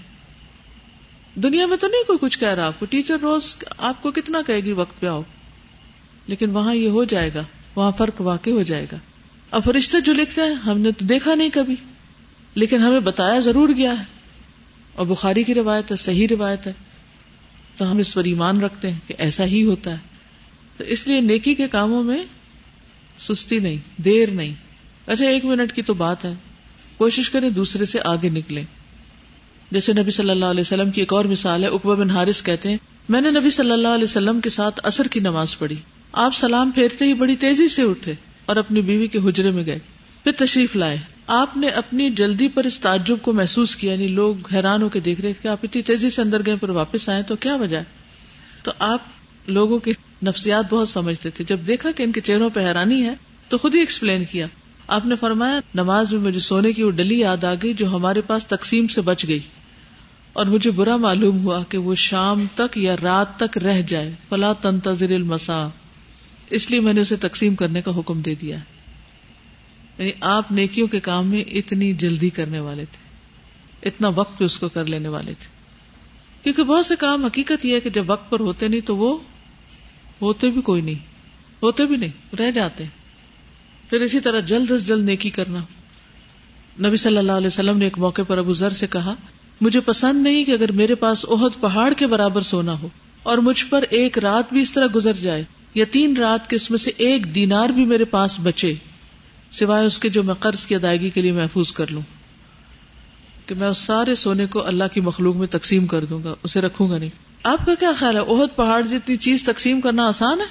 [1.35, 4.41] دنیا میں تو نہیں کوئی کچھ کہہ رہا آپ کو۔ ٹیچر روز آپ کو کتنا
[4.47, 5.21] کہے گی وقت پہ آؤ۔
[6.27, 7.43] لیکن وہاں یہ ہو جائے گا،
[7.75, 8.97] وہاں فرق واقع ہو جائے گا۔
[9.51, 11.75] اب فرشتے جو لکھتے ہیں، ہم نے تو دیکھا نہیں کبھی،
[12.55, 14.03] لیکن ہمیں بتایا ضرور گیا ہے۔
[14.95, 16.73] اور بخاری کی روایت ہے، صحیح روایت ہے۔
[17.77, 19.97] تو ہم اس پر ایمان رکھتے ہیں کہ ایسا ہی ہوتا ہے۔
[20.77, 22.23] تو اس لیے نیکی کے کاموں میں
[23.19, 24.53] سستی نہیں، دیر نہیں۔
[25.07, 26.33] اچھا ایک منٹ کی تو بات ہے۔
[26.97, 28.63] کوشش کریں دوسرے سے آگے نکلیں۔
[29.75, 32.69] جیسے نبی صلی اللہ علیہ وسلم کی ایک اور مثال ہے اکبا بن حارث کہتے
[32.69, 32.77] ہیں،
[33.09, 35.75] میں نے نبی صلی اللہ علیہ وسلم کے ساتھ اثر کی نماز پڑھی۔
[36.11, 38.13] آپ سلام پھیرتے ہی بڑی تیزی سے اٹھے
[38.45, 39.79] اور اپنی بیوی کے حجرے میں گئے۔
[40.23, 44.35] پھر تشریف لائے۔ آپ نے اپنی جلدی پر اس تعجب کو محسوس کیا یعنی لوگ
[44.53, 47.23] حیران ہو کے دیکھ رہے کہ آپ اتنی تیزی سے اندر گئے پر واپس آئے
[47.23, 47.81] تو کیا وجہ
[48.63, 49.01] تو آپ
[49.47, 49.91] لوگوں کی
[50.23, 53.13] نفسیات بہت سمجھتے تھے۔ جب دیکھا کہ ان کے چہروں پہ حیرانی ہے،
[53.49, 54.47] تو خود ہی ایکسپلین کیا۔
[54.87, 58.21] آپ نے فرمایا، نماز میں مجھے سونے کی وہ ڈلی یاد آ گئی جو ہمارے
[58.21, 59.39] پاس تقسیم سے بچ گئی۔
[60.35, 64.53] اور مجھے برا معلوم ہوا کہ وہ شام تک یا رات تک رہ جائے۔ فلا
[64.53, 65.67] تنتظر المسا
[66.49, 68.57] اس لیے میں نے اسے تقسیم کرنے کا حکم دے دیا۔
[69.97, 73.05] یعنی آپ نیکیوں کے کام میں اتنی جلدی کرنے والے تھے۔
[73.87, 75.47] اتنا وقت اس کو کر لینے والے تھے۔
[76.43, 79.17] کیونکہ بہت سے کام حقیقت یہ ہے کہ جب وقت پر ہوتے نہیں تو وہ
[80.21, 81.05] ہوتے بھی کوئی نہیں۔
[81.63, 82.83] ہوتے بھی نہیں، رہ جاتے۔
[83.89, 85.59] پھر اسی طرح جلد از جلد نیکی کرنا۔
[86.87, 89.15] نبی صلی اللہ علیہ وسلم نے ایک موقع پر ابو ذر سے کہا
[89.61, 92.87] مجھے پسند نہیں کہ اگر میرے پاس عہد پہاڑ کے برابر سونا ہو
[93.23, 96.69] اور مجھ پر ایک رات بھی اس طرح گزر جائے یا تین رات کے اس
[96.69, 98.73] میں سے ایک دینار بھی میرے پاس بچے،
[99.51, 102.01] سوائے اس کے جو میں قرض کی ادائیگی کے لیے محفوظ کر لوں۔
[103.45, 106.61] کہ میں اس سارے سونے کو اللہ کی مخلوق میں تقسیم کر دوں گا، اسے
[106.61, 107.09] رکھوں گا نہیں۔
[107.43, 110.45] آپ کا کیا خیال ہے؟ عہد پہاڑ جتنی چیز تقسیم کرنا آسان ہے؟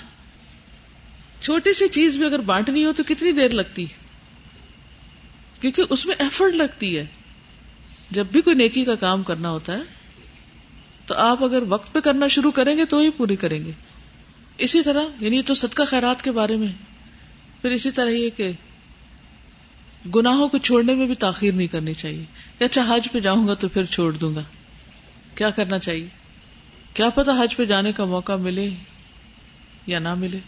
[1.40, 3.86] چھوٹی سی چیز بھی اگر بانٹنی ہو تو کتنی دیر لگتی؟
[5.60, 7.06] کیونکہ اس میں ایفرٹ لگتی ہے۔
[8.10, 9.82] جب بھی کوئی نیکی کا کام کرنا ہوتا ہے،
[11.06, 13.72] تو آپ اگر وقت پہ کرنا شروع کریں گے تو ہی پوری کریں گے۔
[14.58, 16.68] اسی طرح یعنی تو صدقہ خیرات کے بارے میں۔
[17.62, 18.52] پھر اسی طرح یہ کہ
[20.14, 22.24] گناہوں کو چھوڑنے میں بھی تاخیر نہیں کرنی چاہیے۔
[22.64, 24.40] اچھا حج پہ جاؤں گا تو پھر چھوڑ دوں گا۔
[25.34, 26.06] کیا کرنا چاہیے؟
[26.94, 28.70] کیا پتا حج پہ جانے کا موقع ملے
[29.86, 30.38] یا نہ ملے۔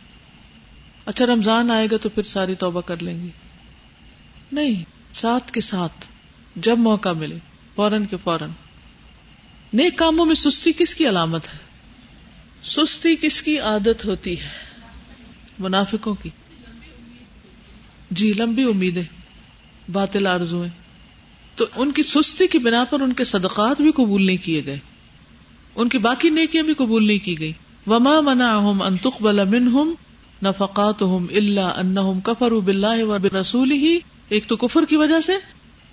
[1.06, 3.28] اچھا رمضان آئے گا تو پھر ساری توبہ کر لیں گے۔
[4.52, 6.15] نہیں، ساتھ کے ساتھ۔
[6.56, 7.38] جب موقع ملے،
[7.74, 8.50] فوراً کے فوراً۔
[9.72, 11.58] نیک کاموں میں سستی کس کی علامت ہے؟
[12.62, 14.48] سستی کس کی عادت ہوتی ہے؟
[15.58, 16.30] منافقوں کی۔
[18.10, 19.02] جی لمبی امیدیں،
[19.92, 20.68] باطل آرزویں
[21.56, 24.78] تو ان کی سستی کی بنا پر ان کے صدقات بھی قبول نہیں کیے گئے۔
[25.74, 27.52] ان کی باقی نیکیاں بھی قبول نہیں کی گئی
[27.86, 29.94] وما منا ہم انتخ بلا من ہم
[30.42, 32.86] نفقات ہم اللہ ان کفر بلّہ
[33.72, 35.32] ہی ایک تو کفر کی وجہ سے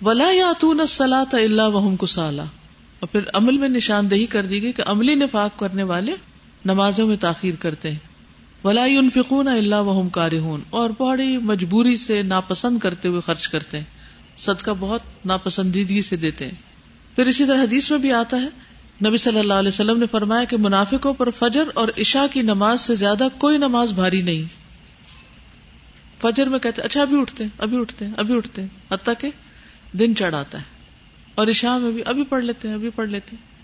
[0.02, 4.72] ولا یا تون سلاۃ اللہ وحم کو اور پھر عمل میں نشاندہی کر دی گئی
[4.72, 6.12] کہ عملی نفاق کرنے والے
[6.64, 7.98] نمازوں میں تاخیر کرتے ہیں۔
[8.64, 10.30] ولا فکون اللہ وحم کار
[10.70, 13.84] اور بڑی مجبوری سے ناپسند کرتے ہوئے خرچ کرتے ہیں۔
[14.38, 16.54] صدقہ بہت ناپسندیدگی سے دیتے ہیں۔
[17.16, 18.48] پھر اسی طرح حدیث میں بھی آتا ہے،
[19.06, 22.80] نبی صلی اللہ علیہ وسلم نے فرمایا کہ منافقوں پر فجر اور عشاء کی نماز
[22.80, 24.42] سے زیادہ کوئی نماز بھاری نہیں۔
[26.22, 29.30] فجر میں کہتے اچھا ابھی اٹھتے ابھی اٹھتے ابھی اٹھتے حتیٰ کہ
[29.98, 30.62] دن چڑھ آتا ہے
[31.34, 33.54] اور عشاء میں بھی ابھی پڑھ لیتے ہیں، ابھی پڑھ لیتے ہیں۔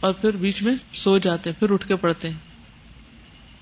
[0.00, 2.36] اور پھر بیچ میں سو جاتے ہیں، پھر اٹھ کے پڑھتے ہیں۔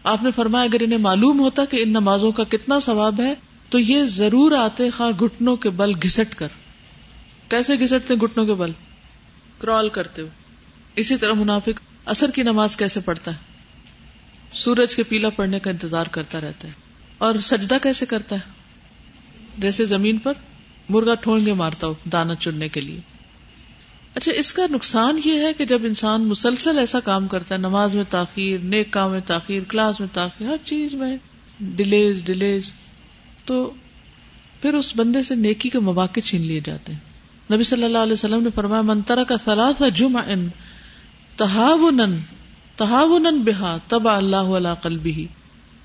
[0.04, 3.34] آپ نے فرمایا، اگر انہیں معلوم ہوتا کہ ان نمازوں کا کتنا ثواب ہے،
[3.68, 6.48] تو یہ ضرور آتے خواہ گھٹنوں کے بل گھسٹ کر۔
[7.48, 8.72] کیسے گھسٹتے گھٹنوں کے بل؟
[9.58, 10.32] کرال کرتے ہوئے۔
[10.96, 13.36] اسی طرح منافق اثر کی نماز کیسے پڑھتا ہے؟
[14.52, 16.72] سورج کے پیلا پڑنے کا انتظار کرتا رہتا ہے۔
[17.18, 18.50] اور سجدہ کیسے کرتا ہے؟
[19.58, 20.32] جیسے زمین پر
[20.88, 23.00] مرغا ٹھونگے مارتا ہو دانا چننے کے لیے۔
[24.14, 27.94] اچھا اس کا نقصان یہ ہے کہ جب انسان مسلسل ایسا کام کرتا ہے، نماز
[27.94, 31.16] میں تاخیر، نیک کام میں تاخیر، کلاس میں تاخیر، ہر چیز میں
[31.60, 32.72] ڈیلیز ڈیلیز،
[33.44, 33.70] تو
[34.62, 37.00] پھر اس بندے سے نیکی کے مواقع چھین لیے جاتے ہیں۔
[37.52, 40.48] نبی صلی اللہ علیہ وسلم نے فرمایا منترا کا سلاد جم ان
[41.36, 42.00] تحاون
[42.76, 45.26] تحاون بہا تب اللہ علیہ قلبی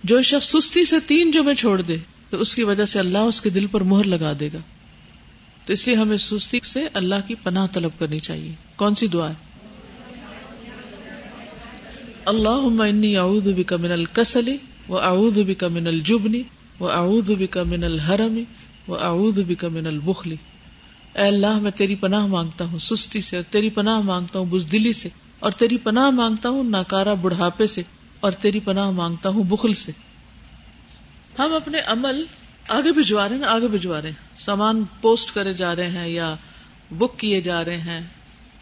[0.04, 1.98] جو شخص سستی سے تین جمعے چھوڑ دے،
[2.30, 4.58] تو اس کی وجہ سے اللہ اس کے دل پر مہر لگا دے گا۔
[5.68, 9.30] تو اس لیے ہمیں سستی سے اللہ کی پناہ طلب کرنی چاہیے۔ کون سی دعا
[9.30, 9.46] ہے؟
[12.26, 14.56] اللہ اعوذ بک من الکسل
[14.90, 16.36] و اعوذ بک من الجبن
[16.80, 18.40] و اعوذ بک من الحرم
[18.88, 20.34] و اعوذ بک من البخل۔
[21.14, 24.94] اے اللہ، میں تیری پناہ مانگتا ہوں سستی سے اور تیری پناہ مانگتا ہوں بزدلی
[24.94, 27.82] سے، اور تیری پناہ مانگتا ہوں ناکارا بڑھاپے سے،
[28.20, 29.92] اور تیری پناہ مانگتا ہوں بخل سے۔
[31.40, 32.24] ہم اپنے عمل
[32.68, 36.36] آگے بھجوا رہے ہیں آگے بھجوا رہے ہیں۔ سامان پوسٹ کرے جا رہے ہیں یا
[36.98, 38.02] بک کیے جا رہے ہیں۔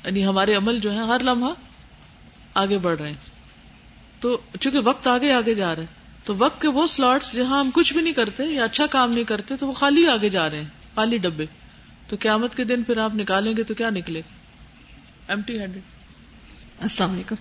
[0.06, 1.50] یعنی ہمارے عمل جو ہے ہر لمحہ
[2.54, 3.36] آگے بڑھ رہے ہیں۔
[4.20, 5.88] تو چونکہ وقت آگے آگے جا رہا ہے،
[6.26, 9.24] تو وقت کے وہ سلاٹس جہاں ہم کچھ بھی نہیں کرتے یا اچھا کام نہیں
[9.24, 11.46] کرتے، تو وہ خالی آگے جا رہے ہیں، خالی ڈبے۔
[12.08, 15.84] تو قیامت کے دن پھر آپ نکالیں گے تو کیا نکلے؟ گا ایم ٹی ہنڈریڈ
[16.82, 17.36] السلام علیکم۔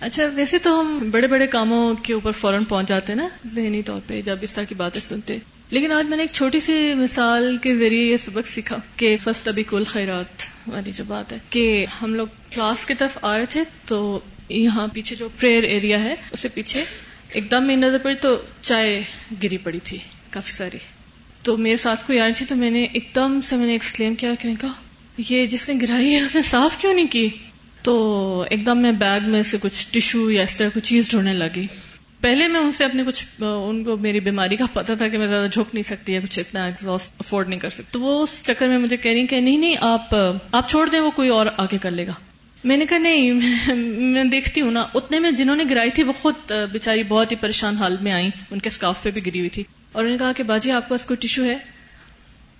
[0.00, 3.82] اچھا ویسے تو ہم بڑے بڑے کاموں کے اوپر فوراً پہنچ جاتے ہیں نا، ذہنی
[3.82, 5.38] طور پہ، جب اس طرح کی باتیں سنتے۔
[5.70, 9.48] لیکن آج میں نے ایک چھوٹی سی مثال کے ذریعے یہ سبق سیکھا کہ فسٹ
[9.48, 13.44] ابھی کل خیرات والی جو بات ہے کہ ہم لوگ کلاس کی طرف آ رہے
[13.44, 16.84] تھے تو یہاں پیچھے جو پریئر ایریا ہے اسے پیچھے
[17.32, 19.02] ایک دم میں نظر پڑی تو چائے
[19.42, 19.98] گری پڑی تھی،
[20.30, 20.78] کافی ساری۔
[21.42, 23.72] تو میرے ساتھ کوئی آ رہی تھی تو میں نے ایک دم سے میں نے
[23.72, 24.72] ایکسکلیم کیا کہ میں کہا،
[25.18, 27.28] یہ جس نے گرائی ہے، اس نے صاف کیوں نہیں کی؟
[27.82, 31.32] تو ایک دم میں بیگ میں سے کچھ ٹشو یا اس طرح کچھ چیز ڈھونڈنے
[31.32, 31.66] لگی۔
[32.20, 35.26] پہلے میں ان سے اپنے کچھ، ان کو میری بیماری کا پتا تھا کہ میں
[35.26, 38.42] زیادہ جھک نہیں سکتی ہے کچھ اتنا ایگزاسٹ افورڈ نہیں کر سکتی۔ تو وہ اس
[38.46, 40.14] چکر میں مجھے کہہ رہی کہ نہیں نہیں، آپ
[40.52, 42.12] آپ چھوڑ دیں، وہ کوئی اور آگے کر لے گا۔
[42.64, 43.32] میں نے کہا نہیں،
[43.96, 47.36] میں دیکھتی ہوں نا۔ اتنے میں جنہوں نے گرائی تھی، وہ خود بےچاری بہت ہی
[47.36, 50.18] پریشان حال میں آئی ان کے اسکاف پہ بھی گری ہوئی تھی۔ اور انہوں نے
[50.18, 51.58] کہا کہ باجی، آپ کے پاس کوئی ٹشو ہے؟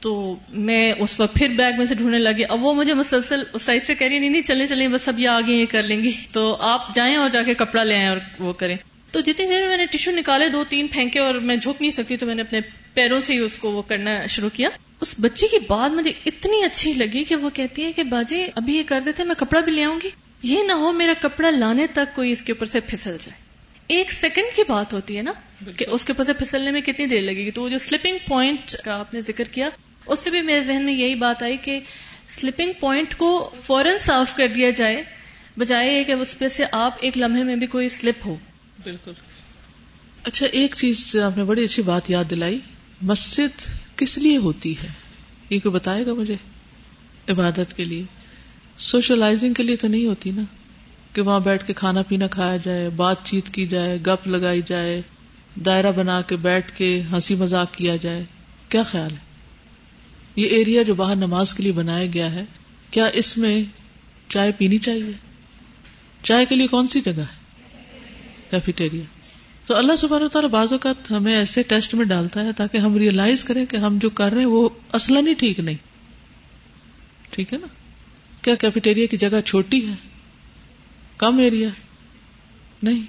[0.00, 3.62] تو میں اس وقت پھر بیگ میں سے ڈھونڈنے لگی۔ اب وہ مجھے مسلسل اس
[3.62, 6.00] سائڈ سے کہہ رہی نہیں نہیں چلے چلیں، بس اب یہ آگے یہ کر لیں
[6.00, 8.76] گی۔ تو آپ جائیں اور جا کے کپڑا لے آئیں اور وہ کریں۔
[9.10, 12.16] تو جتنی دیر میں نے ٹیشو نکالے دو تین پھینکے اور میں جھک نہیں سکتی
[12.16, 12.60] تو میں نے اپنے
[12.94, 14.68] پیروں سے ہی اس کو وہ کرنا شروع کیا۔
[15.00, 18.76] اس بچی کی بات مجھے اتنی اچھی لگی کہ وہ کہتی ہے کہ باجی ابھی
[18.76, 20.08] یہ کر دیتے میں کپڑا بھی لے آؤں گی۔
[20.42, 23.50] یہ نہ ہو میرا کپڑا لانے تک کوئی اس کے اوپر سے پھسل جائے۔
[23.86, 25.32] ایک سیکنڈ کی بات ہوتی ہے نا
[25.76, 28.76] کہ اس کے اوپر سے پھسلنے میں کتنی دیر لگے گی؟ تو جو سلپنگ پوائنٹ
[28.84, 29.68] کا آپ نے ذکر کیا
[30.06, 31.80] اس سے بھی میرے ذہن میں یہی بات آئی کہ
[32.28, 35.02] سلپنگ پوائنٹ کو فوراً صاف کر دیا جائے
[35.58, 38.36] بجائے کہ اس پہ سے آپ ایک لمحے میں بھی کوئی سلپ ہو۔
[38.84, 39.12] بالکل۔
[40.24, 42.58] اچھا ایک چیز آپ نے بڑی اچھی بات یاد دلائی۔
[43.02, 44.88] مسجد کس لیے ہوتی ہے؟
[45.50, 46.36] یہ کوئی بتائے گا مجھے؟
[47.28, 48.02] عبادت کے لیے۔
[48.78, 50.42] سوشلائزنگ کے لیے تو نہیں ہوتی نا؟
[51.12, 55.02] کہ وہاں بیٹھ کے کھانا پینا کھایا جائے، بات چیت کی جائے، گپ لگائی جائے،
[55.66, 58.24] دائرہ بنا کے بیٹھ کے ہنسی مزاق کیا جائے۔
[58.68, 59.30] کیا خیال ہے؟
[60.36, 62.44] یہ ایریا جو باہر نماز کے لیے بنایا گیا ہے،
[62.90, 63.64] کیا اس میں
[64.28, 65.12] چائے پینی چاہیے؟
[66.22, 67.39] چائے کے لیے کون سی جگہ ہے؟
[68.50, 69.02] کیفیٹیریا
[69.66, 73.44] تو اللہ سبحانہ تعالیٰ بعض اوقات ہمیں ایسے ٹیسٹ میں ڈالتا ہے تاکہ ہم ریئلائز
[73.44, 75.76] کریں کہ ہم جو کر رہے ہیں وہ اصلا نہیں ٹھیک نہیں۔
[77.30, 77.66] ٹھیک ہے نا؟
[78.42, 79.94] کیا کیفیٹیریا کی جگہ چھوٹی ہے؟
[81.16, 81.68] کم ایریا
[82.82, 83.02] نہیں۔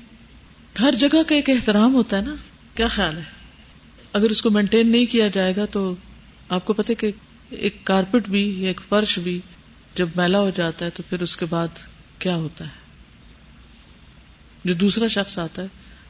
[0.79, 2.35] ہر جگہ کا ایک احترام ہوتا ہے نا؟
[2.75, 3.23] کیا خیال ہے؟
[4.13, 5.95] اگر اس کو مینٹین نہیں کیا جائے گا تو
[6.49, 7.11] آپ کو پتہ کہ
[7.49, 9.39] ایک کارپیٹ بھی یا ایک فرش بھی
[9.95, 11.67] جب میلا ہو جاتا ہے تو پھر اس کے بعد
[12.19, 12.80] کیا ہوتا ہے؟
[14.63, 15.67] جو دوسرا شخص آتا ہے،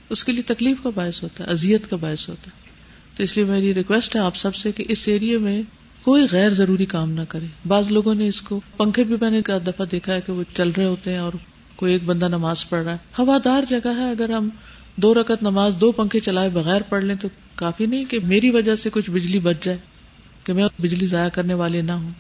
[0.10, 2.70] اس کے لیے تکلیف کا باعث ہوتا ہے ازیت کا باعث ہوتا ہے۔
[3.18, 5.62] تو اس لیے میری ریکویسٹ ہے آپ سب سے کہ اس ایریے میں
[6.02, 9.42] کوئی غیر ضروری کام نہ کرے۔ بعض لوگوں نے اس کو، پنکھے بھی میں نے
[9.68, 11.34] دفعہ دیکھا ہے کہ وہ چل رہے ہوتے ہیں اور
[11.76, 14.50] کوئی ایک بندہ نماز پڑھ رہا ہے۔ ہوادار جگہ ہے، اگر ہم
[14.96, 18.76] دو رکعت نماز دو پنکھے چلائے بغیر پڑھ لیں تو کافی نہیں کہ میری وجہ
[18.76, 19.78] سے کچھ بجلی بچ جائے،
[20.44, 22.12] کہ میں بجلی ضائع کرنے والے نہ ہوں۔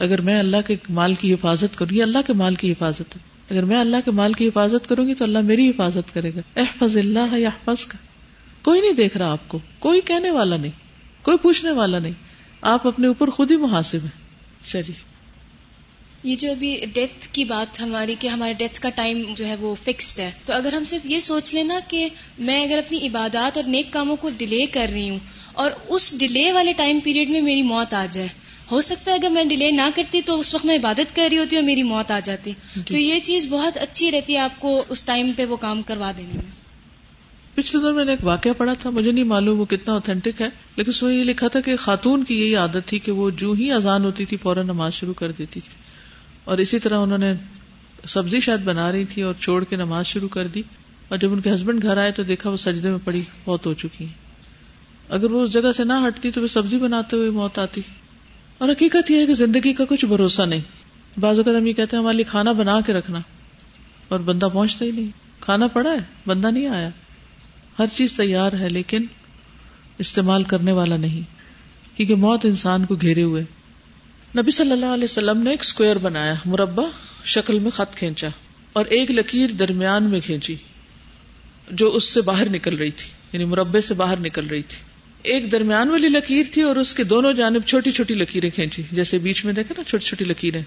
[0.00, 3.29] اگر میں اللہ کے مال کی حفاظت کروں، یہ اللہ کے مال کی حفاظت ہے۔
[3.50, 6.60] اگر میں اللہ کے مال کی حفاظت کروں گی تو اللہ میری حفاظت کرے گا۔
[6.60, 7.96] احفظ اللہ یا کا
[8.62, 10.70] کوئی نہیں دیکھ رہا آپ کو۔ کوئی کہنے والا نہیں۔
[11.22, 12.12] کوئی پوچھنے والا نہیں۔
[12.60, 14.30] آپ اپنے اوپر خود ہی محاسب ہیں۔
[14.64, 15.10] چلیے۔
[16.22, 19.74] یہ جو ابھی ڈیتھ کی بات ہماری کہ ہمارے ڈیتھ کا ٹائم جو ہے وہ
[19.84, 22.08] فکسڈ ہے۔ تو اگر ہم صرف یہ سوچ لینا کہ
[22.38, 25.18] میں اگر اپنی عبادات اور نیک کاموں کو ڈیلے کر رہی ہوں
[25.52, 28.28] اور اس ڈیلے والے ٹائم پیریڈ میں میری موت آ جائے۔
[28.70, 31.38] ہو سکتا ہے اگر میں ڈیلے نہ کرتی تو اس وقت میں عبادت کر رہی
[31.38, 34.60] ہوتی اور میری موت آ جاتی۔ جی۔ تو یہ چیز بہت اچھی رہتی ہے آپ
[34.60, 36.60] کو اس ٹائم پہ وہ کام کروا دینے میں۔
[37.54, 40.48] پچھلے دور میں نے ایک واقعہ پڑھا تھا مجھے نہیں معلوم وہ کتنا اوتھینٹک ہے
[40.76, 43.52] لیکن اس میں یہ لکھا تھا کہ خاتون کی یہی عادت تھی کہ وہ جو
[43.52, 45.74] ہی اذان ہوتی تھی فوراً نماز شروع کر دیتی تھی۔
[46.44, 47.32] اور اسی طرح انہوں نے
[48.04, 50.62] سبزی شاید بنا رہی تھی اور چھوڑ کے نماز شروع کر دی۔
[51.08, 53.74] اور جب ان کے ہسبینڈ گھر آئے تو دیکھا وہ سجدے میں پڑی بہت ہو
[53.74, 54.06] چکی۔
[55.08, 57.80] اگر وہ اس جگہ سے نہ ہٹتی تو وہ سبزی بناتے ہوئے موت آتی۔
[58.60, 60.60] اور حقیقت یہ ہے کہ زندگی کا کچھ بھروسہ نہیں۔
[61.20, 63.20] بعض اوقات ہم یہ کہتے ہیں ہمارے لیے کھانا بنا کے رکھنا
[64.08, 65.08] اور بندہ پہنچتا ہی نہیں۔
[65.40, 66.88] کھانا پڑا ہے، بندہ نہیں آیا۔
[67.78, 69.06] ہر چیز تیار ہے لیکن
[69.98, 71.20] استعمال کرنے والا نہیں۔
[71.96, 73.42] کیونکہ موت انسان کو گھیرے ہوئے۔
[74.36, 76.84] نبی صلی اللہ علیہ وسلم نے ایک اسکوئر بنایا، مربع،
[77.24, 78.28] شکل میں خط کھینچا
[78.72, 80.56] اور ایک لکیر درمیان میں کھینچی
[81.70, 84.89] جو اس سے باہر نکل رہی تھی یعنی مربع سے باہر نکل رہی تھی۔
[85.22, 89.18] ایک درمیان والی لکیر تھی اور اس کے دونوں جانب چھوٹی چھوٹی لکیریں کھینچی۔ جیسے
[89.18, 90.62] بیچ میں دیکھے نا، چھوٹی چھوٹی لکیریں۔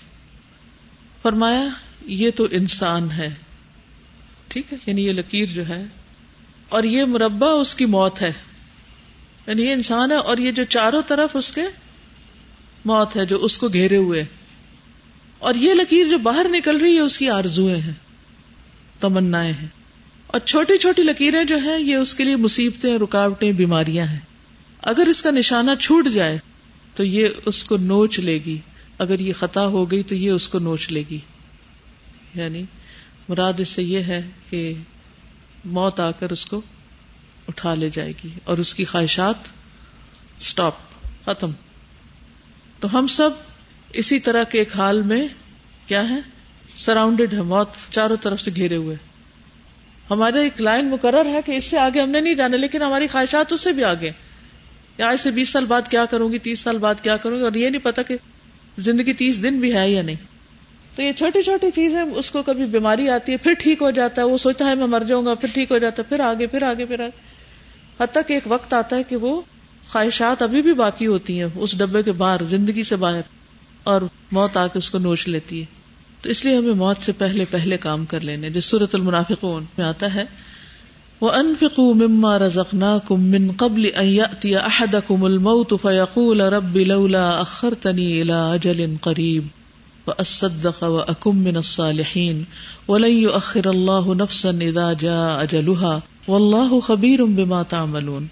[1.22, 1.68] فرمایا،
[2.06, 3.30] یہ تو انسان ہے۔
[4.48, 5.86] ٹھیک ہے یعنی یہ لکیر جو ہے،
[6.70, 8.32] اور یہ مربع اس کی موت ہے۔
[9.48, 11.62] یعنی یہ انسان ہے اور یہ جو چاروں طرف اس کے
[12.86, 14.26] موت ہے، جو اس کو گھیرے ہوئے۔
[15.40, 17.94] اور یہ لکیر جو باہر نکل رہی ہے، اس کی آرزویں ہیں
[19.00, 19.68] تمنا ہیں۔
[20.28, 24.20] اور چھوٹی چھوٹی لکیریں جو ہیں، یہ اس کے لیے مصیبتیں، رکاوٹیں، بیماریاں ہیں۔
[24.84, 26.38] اگر اس کا نشانہ چھوٹ جائے
[26.96, 28.58] تو یہ اس کو نوچ لے گی۔
[28.98, 31.20] اگر یہ خطا ہو گئی تو یہ اس کو نوچ لے گی۔
[32.36, 32.64] یعنی
[33.30, 34.74] مراد اس سے یہ ہے کہ
[35.66, 36.62] موت آ کر اس کو
[37.48, 39.36] اٹھا لے جائے گی اور اس کی خواہشات
[40.40, 40.74] اسٹاپ
[41.26, 41.52] ختم۔
[42.80, 43.30] تو ہم سب
[43.94, 45.28] اسی طرح کے ایک حال میں
[45.88, 46.20] کیا ہے
[46.76, 48.96] سراؤنڈیڈ ہے موت چاروں طرف سے گھیرے ہوئے۔
[50.10, 53.08] ہمارے ایک لائن مقرر ہے کہ اس سے آگے ہم نے نہیں جانا، لیکن ہماری
[53.08, 54.12] خواہشات اس سے بھی آگے
[54.98, 57.44] یا آج سے بیس سال بعد کیا کروں گی، تیس سال بعد کیا کروں گی؟
[57.44, 58.16] اور یہ نہیں پتا کہ
[58.78, 60.16] زندگی تیس دن بھی ہے یا نہیں۔
[60.96, 64.22] تو یہ چھوٹی چھوٹی چیزیں، اس کو کبھی بیماری آتی ہے، پھر ٹھیک ہو جاتا
[64.22, 66.48] ہے، وہ سوچتا ہے میں مر جاؤں گا، پھر ٹھیک ہو جاتا ہے، پھر آگے
[66.48, 67.34] پھر آگے پھر آگے۔
[68.00, 69.42] حتیٰ کہ ایک وقت آتا ہے کہ وہ
[69.88, 73.22] خواہشات ابھی بھی باقی ہوتی ہیں، اس ڈبے کے باہر، زندگی سے باہر،
[73.84, 74.02] اور
[74.32, 75.66] موت آ کے اس کو نوچ لیتی ہے۔
[76.22, 79.46] تو اس لیے ہمیں موت سے پہلے پہلے کام کر لینے، جس صورت المنافق
[79.78, 80.24] میں آتا ہے
[81.22, 88.22] وہ انفکو مما رزقنا کم من قبل احد کم الموت فیقول رب لولا اخر تنی
[88.22, 89.48] الا اجل قریب
[90.08, 92.44] وأصدق وأكن من الصالحين
[92.88, 98.26] ولن يؤخر الله نفسا إذا جاء أجلها والله خبير بما تعملون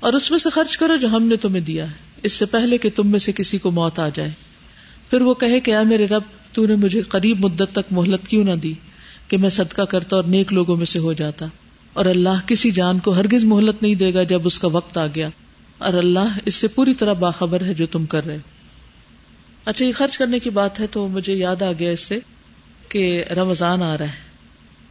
[0.00, 2.78] اور اس میں سے خرچ کرو جو ہم نے تمہیں دیا ہے۔ اس سے پہلے
[2.78, 4.30] کہ تم میں سے کسی کو موت آ جائے۔
[5.10, 8.44] پھر وہ کہے کہ اے میرے رب، تو نے مجھے قریب مدت تک مہلت کیوں
[8.44, 8.74] نہ دی
[9.28, 11.46] کہ میں صدقہ کرتا اور نیک لوگوں میں سے ہو جاتا۔
[11.94, 15.06] اور اللہ کسی جان کو ہرگز مہلت نہیں دے گا جب اس کا وقت آ
[15.06, 15.28] گیا۔
[15.78, 18.38] اور اللہ اس سے پوری طرح باخبر ہے جو تم کر رہے
[19.64, 22.18] اچھا یہ خرچ کرنے کی بات ہے تو مجھے یاد آ گیا اس سے
[22.88, 24.10] کہ رمضان آ رہا ہے۔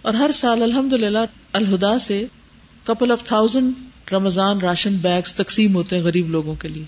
[0.02, 1.18] اور ہر سال الحمد للہ
[1.54, 2.26] الہدا سے
[2.84, 3.74] couple of thousand
[4.14, 6.84] Ramzan ration bags تقسیم ہوتے ہیں غریب لوگوں کے لیے۔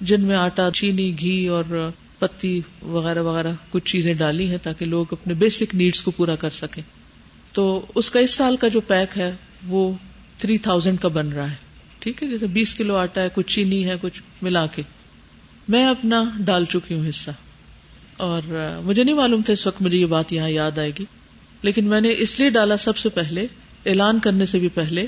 [0.00, 5.06] جن میں آٹا، چینی، گھی اور پتی وغیرہ وغیرہ کچھ چیزیں ڈالی ہیں تاکہ لوگ
[5.10, 6.82] اپنے بیسک نیڈس کو پورا کر سکیں۔
[7.52, 9.32] تو اس کا اس سال کا جو پیک ہے
[9.66, 9.92] وہ
[10.36, 11.56] تھری تھاؤزینڈ کا بن رہا ہے۔
[11.98, 14.82] ٹھیک ہے، جیسے بیس کلو آٹا ہے، کچھ چینی ہے، کچھ ملا کے۔
[15.68, 17.30] میں اپنا ڈال چکی ہوں حصہ۔
[18.16, 18.42] اور
[18.84, 21.04] مجھے نہیں معلوم تھا اس وقت مجھے یہ بات یہاں یاد آئے گی،
[21.62, 23.46] لیکن میں نے اس لیے ڈالا سب سے پہلے،
[23.86, 25.06] اعلان کرنے سے بھی پہلے،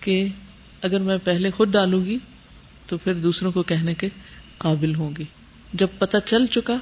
[0.00, 0.26] کہ
[0.82, 2.18] اگر میں پہلے خود ڈالوں گی
[2.86, 4.08] تو پھر دوسروں کو کہنے کے
[4.58, 5.24] قابل ہوں گی۔
[5.72, 6.74] جب پتہ چل چکا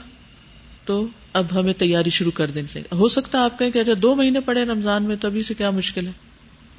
[0.88, 3.92] تو اب ہمیں تیاری شروع کر دینی چاہیے ہو سکتا ہے آپ کہیں کہ اچھا
[4.02, 6.12] دو مہینے پڑے رمضان میں، تو ابھی سے کیا مشکل ہے؟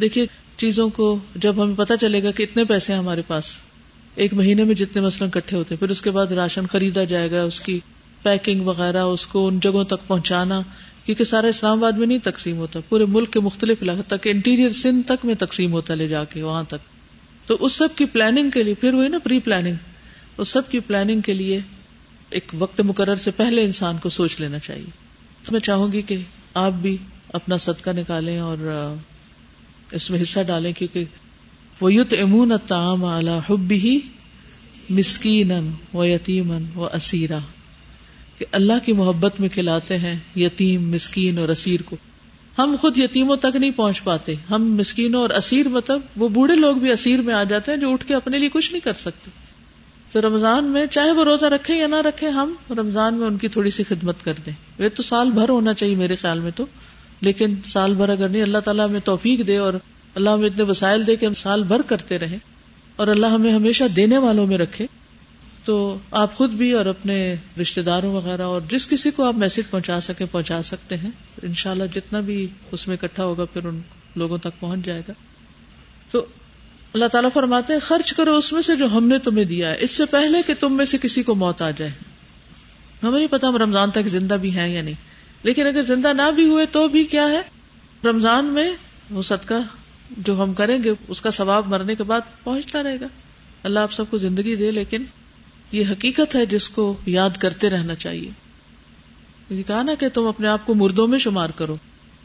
[0.01, 0.25] دیکھیے،
[0.57, 3.51] چیزوں کو جب ہمیں پتہ چلے گا کہ اتنے پیسے ہیں ہمارے پاس،
[4.15, 7.31] ایک مہینے میں جتنے مثلاً کٹھے ہوتے ہیں، پھر اس کے بعد راشن خریدا جائے
[7.31, 7.79] گا، اس کی
[8.23, 10.61] پیکنگ وغیرہ، اس کو ان جگہوں تک پہنچانا،
[11.05, 14.69] کیونکہ سارا اسلام آباد میں نہیں تقسیم ہوتا۔ پورے ملک کے مختلف علاقے تک، انٹیریئر
[14.69, 16.87] سندھ تک میں تقسیم ہوتا لے جا کے، وہاں تک۔
[17.47, 19.75] تو اس سب کی پلاننگ کے لیے، پھر وہی نا پری پلاننگ
[20.37, 21.59] اس سب کی پلاننگ کے لیے
[22.29, 24.89] ایک وقت مقرر سے پہلے انسان کو سوچ لینا چاہیے۔
[25.45, 26.17] تو میں چاہوں گی کہ
[26.53, 26.97] آپ بھی
[27.33, 28.57] اپنا صدقہ نکالیں اور
[29.91, 31.03] اس میں حصہ ڈالیں کیونکہ
[31.81, 33.99] وہ یوت امون تام اعلی حب ہی
[34.89, 35.51] مسکین
[35.93, 37.37] و یتیمن و اسیرا
[38.37, 41.95] کہ اللہ کی محبت میں کھلاتے ہیں یتیم، مسکین اور اسیر کو۔
[42.57, 46.75] ہم خود یتیموں تک نہیں پہنچ پاتے۔ ہم مسکینوں اور اسیر مطلب وہ بوڑھے لوگ
[46.75, 49.31] بھی اسیر میں آ جاتے ہیں جو اٹھ کے اپنے لیے کچھ نہیں کر سکتے۔
[50.11, 53.47] تو رمضان میں چاہے وہ روزہ رکھے یا نہ رکھے، ہم رمضان میں ان کی
[53.47, 56.65] تھوڑی سی خدمت کر دیں۔ وہ تو سال بھر ہونا چاہیے میرے خیال میں تو۔
[57.21, 59.73] لیکن سال بھر اگر نہیں، اللہ تعالیٰ ہمیں توفیق دے اور
[60.15, 62.37] اللہ ہمیں اتنے وسائل دے کہ ہم سال بھر کرتے رہے
[62.95, 64.85] اور اللہ ہمیں ہمیشہ دینے والوں میں رکھے،
[65.65, 69.69] تو آپ خود بھی اور اپنے رشتے داروں وغیرہ اور جس کسی کو آپ میسج
[69.69, 71.11] پہنچا سکیں، پہنچا سکتے ہیں۔
[71.43, 73.81] انشاءاللہ جتنا بھی اس میں اکٹھا ہوگا، پھر ان
[74.15, 75.13] لوگوں تک پہنچ جائے گا۔
[76.11, 76.25] تو
[76.93, 79.77] اللہ تعالیٰ فرماتے ہیں، خرچ کرو اس میں سے جو ہم نے تمہیں دیا ہے۔
[79.79, 81.91] اس سے پہلے کہ تم میں سے کسی کو موت آ جائے۔
[83.03, 84.93] ہمیں نہیں پتا ہم رمضان تک زندہ بھی ہیں یا نہیں۔
[85.43, 87.41] لیکن اگر زندہ نہ بھی ہوئے تو بھی کیا ہے؟
[88.05, 88.73] رمضان میں
[89.11, 89.53] وہ صدقہ
[90.17, 93.07] جو ہم کریں گے، اس کا ثواب مرنے کے بعد پہنچتا رہے گا۔
[93.63, 95.03] اللہ آپ سب کو زندگی دے، لیکن
[95.71, 98.31] یہ حقیقت ہے جس کو یاد کرتے رہنا چاہیے۔
[99.63, 101.75] کہا نا کہ تم اپنے آپ کو مردوں میں شمار کرو۔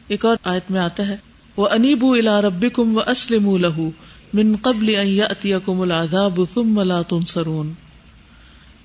[0.09, 1.17] ایک اور آیت میں آتا ہے
[1.57, 3.91] وہ انیبو الا ربی و اسلم لہو
[4.35, 5.21] من قبل
[5.65, 7.73] کم العذاب ثم لا تنصرون۔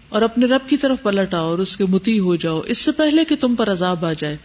[0.09, 2.91] اور اپنے رب کی طرف پلٹ آؤ اور اس کے متی ہو جاؤ۔ اس سے
[2.91, 4.37] پہلے کہ تم پر عذاب آ جائے،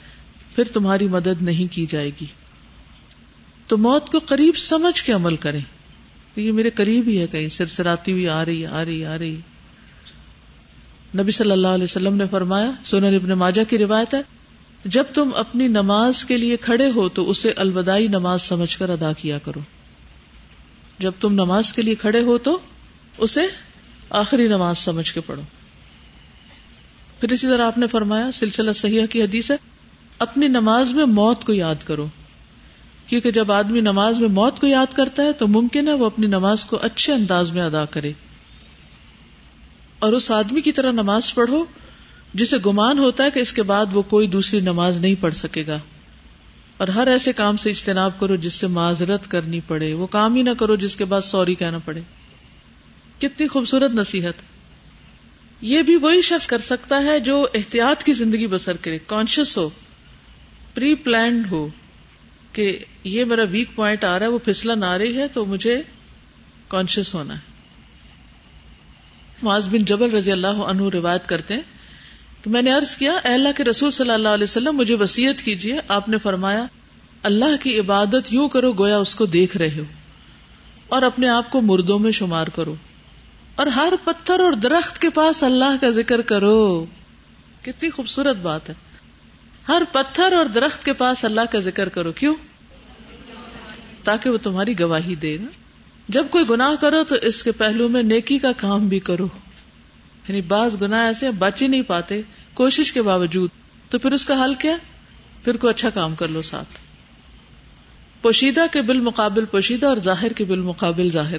[0.55, 2.27] پھر تمہاری مدد نہیں کی جائے گی۔
[3.67, 5.61] تو موت کو قریب سمجھ کے عمل کریں۔
[6.37, 9.37] یہ میرے قریب ہی ہے کہیں سرسراتی ہوئی آ رہی آ رہی آ رہی
[11.19, 14.23] نبی صلی اللہ علیہ وسلم نے فرمایا سونر ابن ماجہ کی روایت ہے،
[14.85, 19.13] جب تم اپنی نماز کے لیے کھڑے ہو تو اسے الوداعی نماز سمجھ کر ادا
[19.13, 19.61] کیا کرو۔
[20.99, 22.59] جب تم نماز کے لیے کھڑے ہو تو
[23.19, 23.41] اسے
[24.11, 25.43] آخری نماز سمجھ کے پڑھو۔
[27.21, 29.57] پھر اسی طرح آپ نے فرمایا، سلسلہ صحیح کی حدیث ہے،
[30.19, 32.07] اپنی نماز میں موت کو یاد کرو۔
[33.07, 36.27] کیونکہ جب آدمی نماز میں موت کو یاد کرتا ہے تو ممکن ہے وہ اپنی
[36.27, 38.13] نماز کو اچھے انداز میں ادا کرے۔
[39.99, 41.65] اور اس آدمی کی طرح نماز پڑھو،
[42.35, 45.67] جسے گمان ہوتا ہے کہ اس کے بعد وہ کوئی دوسری نماز نہیں پڑھ سکے
[45.67, 45.79] گا۔
[46.77, 50.43] اور ہر ایسے کام سے اجتناب کرو جس سے معذرت کرنی پڑے، وہ کام ہی
[50.43, 52.01] نہ کرو جس کے بعد سوری کہنا پڑے۔
[53.19, 54.35] کتنی خوبصورت نصیحت۔
[55.61, 59.71] یہ بھی وہی شخص کر سکتا ہے جو احتیاط کی زندگی بسر کرے کانشیس ہو
[60.75, 61.67] پری پلانڈ ہو
[62.53, 65.83] کہ یہ میرا ویک پوائنٹ آ رہا ہے، وہ پھسلن آ رہی ہے تو مجھے
[66.69, 67.55] کانشیس ہونا ہے۔
[69.43, 71.74] معاذ بن جبل رضی اللہ عنہ روایت کرتے ہیں
[72.45, 75.43] کہ میں نے عرض کیا، اے اللہ کے رسول صلی اللہ علیہ وسلم، مجھے وسیعت
[75.43, 76.65] کیجیے آپ نے فرمایا،
[77.23, 79.83] اللہ کی عبادت یوں کرو گویا اس کو دیکھ رہے ہو،
[80.89, 82.75] اور اپنے آپ کو مردوں میں شمار کرو،
[83.57, 86.85] اور ہر پتھر اور درخت کے پاس اللہ کا ذکر کرو۔
[87.63, 88.75] کتنی خوبصورت بات ہے۔
[89.69, 92.35] ہر پتھر اور درخت کے پاس اللہ کا ذکر کرو۔ کیوں؟
[94.05, 95.47] تاکہ وہ تمہاری گواہی دے نا۔
[96.09, 99.29] جب کوئی گناہ کرو تو اس کے پہلو میں نیکی کا کام بھی کرو۔
[100.29, 102.23] یعنی بعض گناہ ایسے بچ ہی نہیں پاتے۔
[102.55, 103.51] کوشش کے باوجود،
[103.89, 104.77] تو پھر اس کا حل کیا؟
[105.45, 106.69] پھر کوئی اچھا کام کر لو ساتھ۔
[108.23, 111.37] پوشیدہ کے بالمقابل پوشیدہ اور ظاہر کے بالمقابل ظاہر۔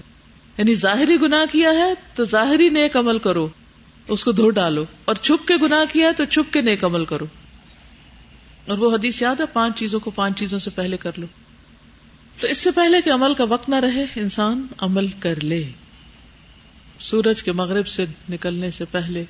[0.57, 3.47] یعنی ظاہری گناہ کیا ہے تو ظاہری نیک عمل کرو۔
[4.07, 7.05] اس کو دھو ڈالو۔ اور چھپ کے گناہ کیا ہے تو چھپ کے نیک عمل
[7.05, 7.26] کرو۔
[8.68, 11.28] اور وہ حدیث یاد ہے، پانچ چیزوں کو پانچ چیزوں سے پہلے کر لو۔
[12.39, 15.63] تو اس سے پہلے کہ عمل کا وقت نہ رہے، انسان عمل کر لے۔
[16.99, 19.24] سورج کے مغرب سے نکلنے سے پہلے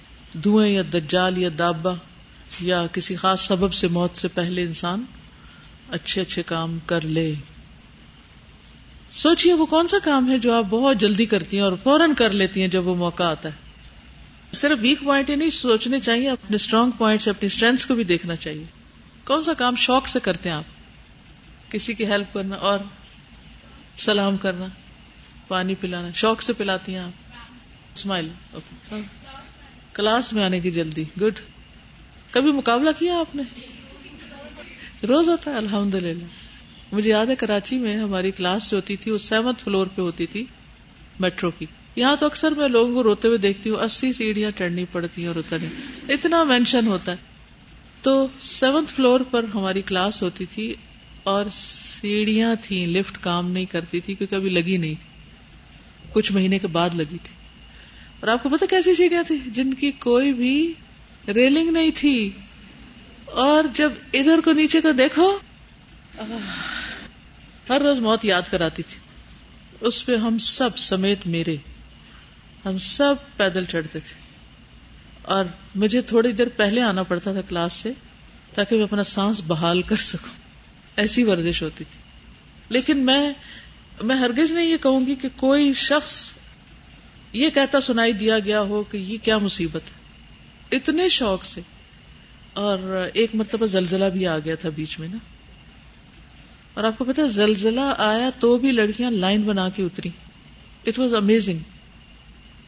[0.43, 1.93] دھوئیں یا دجال یا دابا
[2.61, 5.03] یا کسی خاص سبب سے موت سے پہلے انسان
[5.89, 7.33] اچھے اچھے کام کر لے۔
[9.11, 12.31] سوچیے وہ کون سا کام ہے جو آپ بہت جلدی کرتی ہیں اور فوراً کر
[12.31, 13.53] لیتی ہیں جب وہ موقع آتا ہے۔
[14.53, 18.03] صرف ویک پوائنٹ ہی نہیں، سوچنے چاہیے، اپنے اسٹرانگ پوائنٹ سے اپنی اسٹرینتھ کو بھی
[18.03, 18.63] دیکھنا چاہیے۔
[19.23, 20.63] کون سا کام شوق سے کرتے ہیں آپ؟
[21.71, 22.79] کسی کی ہیلپ کرنا اور
[23.97, 24.65] سلام کرنا،
[25.47, 27.31] پانی پلانا، شوق سے پلاتی ہیں آپ۔
[27.95, 28.29] اسمائل
[29.95, 31.39] کلاس میں آنے کی جلدی۔ گڈ
[32.31, 33.43] کبھی مقابلہ کیا آپ نے؟
[35.07, 36.23] روز ہوتا ہے الحمد للہ
[36.91, 40.25] مجھے یاد ہے کراچی میں ہماری کلاس جو ہوتی تھی، وہ سیونتھ فلور پہ ہوتی
[40.25, 40.45] تھی
[41.19, 41.65] میٹرو کی۔
[41.95, 45.27] یہاں تو اکثر میں لوگوں کو روتے ہوئے دیکھتی ہوں، اسی سیڑھیاں چڑھنی پڑتی ہیں
[45.27, 45.67] اور اترنی۔
[46.13, 47.17] اتنا مینشن ہوتا ہے۔
[48.01, 50.73] تو سیونتھ فلور پر ہماری کلاس ہوتی تھی
[51.23, 55.29] اور سیڑھیاں تھیں لفٹ کام نہیں کرتی تھی، کیونکہ ابھی لگی نہیں تھی۔
[56.13, 57.44] کچھ مہینے کے بعد لگی تھی۔
[58.25, 60.73] اور آپ کو پتا کیسی سیڑھیاں تھی جن کی کوئی بھی
[61.27, 62.31] ریلنگ نہیں تھی۔
[63.25, 65.37] اور جب ادھر کو نیچے کو دیکھو
[67.69, 68.99] ہر روز موت یاد کراتی تھی۔
[69.81, 71.55] اس پہ ہم سب سمیت میرے،
[72.65, 74.21] ہم سب پیدل چڑھتے تھے۔
[75.21, 75.45] اور
[75.75, 77.91] مجھے تھوڑی دیر پہلے آنا پڑتا تھا کلاس سے،
[78.53, 80.39] تاکہ میں اپنا سانس بحال کر سکوں۔
[80.95, 81.99] ایسی ورزش ہوتی تھی۔
[82.69, 83.33] لیکن میں
[84.01, 86.33] میں ہرگز نہیں یہ کہوں گی کہ کوئی شخص
[87.35, 90.05] یہ کہتا سنائی دیا گیا ہو کہ یہ کیا مصیبت ہے۔
[90.75, 91.61] اتنے شوق سے۔
[92.53, 95.17] اور ایک مرتبہ زلزلہ بھی آ گیا تھا بیچ میں نا۔
[96.73, 100.09] اور آپ کو پتا زلزلہ آیا تو بھی لڑکیاں لائن بنا کے اتری۔
[100.85, 101.59] اٹ واز امیزنگ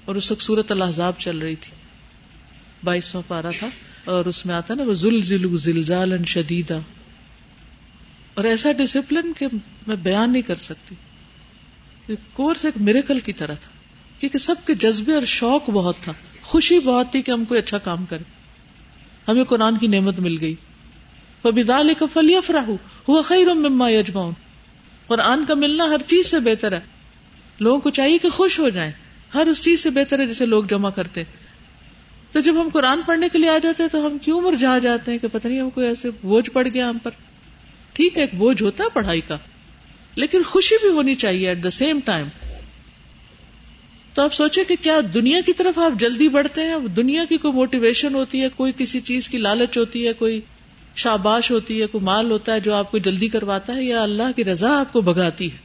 [0.05, 1.71] اور اس وقت سورت الحضاب چل رہی تھی۔
[2.83, 3.67] بائیسواں پارا تھا۔
[4.05, 6.79] اور اس میں آتا نا وہ زل زلو زلزال شدیدہ
[8.33, 9.47] اور ایسا ڈسپلن کہ
[9.87, 10.95] میں بیان نہیں کر سکتی۔
[12.33, 13.76] کورس ایک میریکل کی طرح تھا۔
[14.19, 17.77] کیونکہ سب کے جذبے اور شوق بہت تھا۔ خوشی بہت تھی کہ ہم کوئی اچھا
[17.77, 18.23] کام کریں۔
[19.27, 20.55] ہمیں قرآن کی نعمت مل گئی۔
[21.43, 22.69] بدال کا فلی افراہ
[23.07, 24.33] ہوا خیر مما یجماؤن
[25.07, 26.79] قرآن کا ملنا ہر چیز سے بہتر ہے۔
[27.59, 28.91] لوگوں کو چاہیے کہ خوش ہو جائیں۔
[29.33, 31.23] ہر اس چیز سے بہتر ہے جسے لوگ جمع کرتے۔
[32.31, 34.77] تو جب ہم قرآن پڑھنے کے لیے آ جاتے ہیں تو ہم کیوں مر جا
[34.77, 37.11] جاتے ہیں کہ پتہ نہیں ہم کو ایسے بوجھ پڑ گیا ہم پر۔
[37.93, 39.37] ٹھیک ہے، ایک بوجھ ہوتا ہے پڑھائی کا۔
[40.15, 42.27] لیکن خوشی بھی ہونی چاہیے ایٹ دا سیم ٹائم
[44.17, 47.53] تو آپ سوچے کہ کیا دنیا کی طرف آپ جلدی بڑھتے ہیں؟ دنیا کی کوئی
[47.53, 50.41] موٹیویشن ہوتی ہے؟ کوئی کسی چیز کی لالچ ہوتی ہے؟ کوئی
[50.95, 54.23] شاباش ہوتی ہے؟ کوئی مال ہوتا ہے جو آپ کو جلدی کرواتا ہے یا اللہ
[54.35, 55.57] کی رضا آپ کو بگاتی ہے؟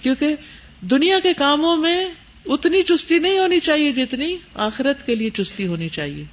[0.00, 0.34] کیونکہ
[0.80, 2.08] دنیا کے کاموں میں
[2.46, 6.24] اتنی چستی نہیں ہونی چاہیے جتنی آخرت کے لیے چستی ہونی چاہیے۔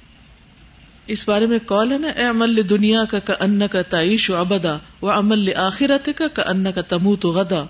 [1.06, 4.36] اس بارے میں کال ہے نا، اے عمل دنیا کا کا ان کا تعیش و
[4.36, 7.64] ابدا وہ عمل آخرت کا کا ان کا تمو تو غدا۔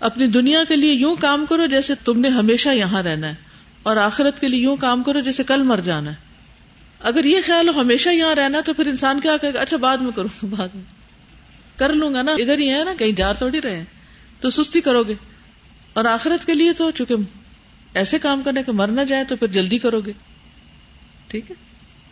[0.00, 3.34] اپنی دنیا کے لیے یوں کام کرو جیسے تم نے ہمیشہ یہاں رہنا ہے
[3.82, 6.16] اور آخرت کے لیے یوں کام کرو جیسے کل مر جانا ہے۔
[7.00, 10.12] اگر یہ خیال ہو ہمیشہ یہاں رہنا تو پھر انسان کیا کہ اچھا بعد میں
[10.16, 10.82] کروں گا، بعد میں۔
[11.76, 13.84] کر لوں گا نا، ادھر ہی ہے نا، کہیں جا تھوڑی رہے
[14.40, 15.14] تو سستی کرو گے۔
[15.92, 17.14] اور آخرت کے لیے تو چونکہ
[17.94, 20.12] ایسے کام کرنے کے مر نہ جائے تو پھر جلدی کرو گے۔
[21.26, 21.56] ٹھیک ہے؟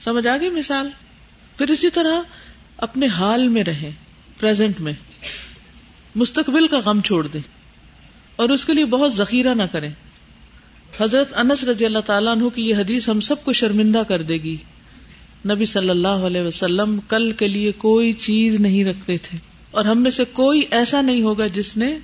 [0.01, 0.89] سمجھ آ گئی مثال؟
[1.59, 2.21] پھر اسی طرح
[2.77, 3.91] اپنے حال میں رہیں
[4.41, 4.93] پرزینٹ میں۔
[6.15, 7.62] مستقبل کا غم چھوڑ دیں۔
[8.37, 9.91] اور اس کے لیے بہت ذخیرہ نہ کریں۔
[11.01, 14.35] حضرت انس رضی اللہ تعالیٰ عنہ کی یہ حدیث ہم سب کو شرمندہ کر دے
[14.35, 14.57] گی۔
[15.49, 19.39] نبی صلی اللہ علیہ وسلم کل کے لیے کوئی چیز نہیں رکھتے تھے۔
[19.71, 21.99] اور ہم میں سے کوئی ایسا نہیں ہوگا جس نے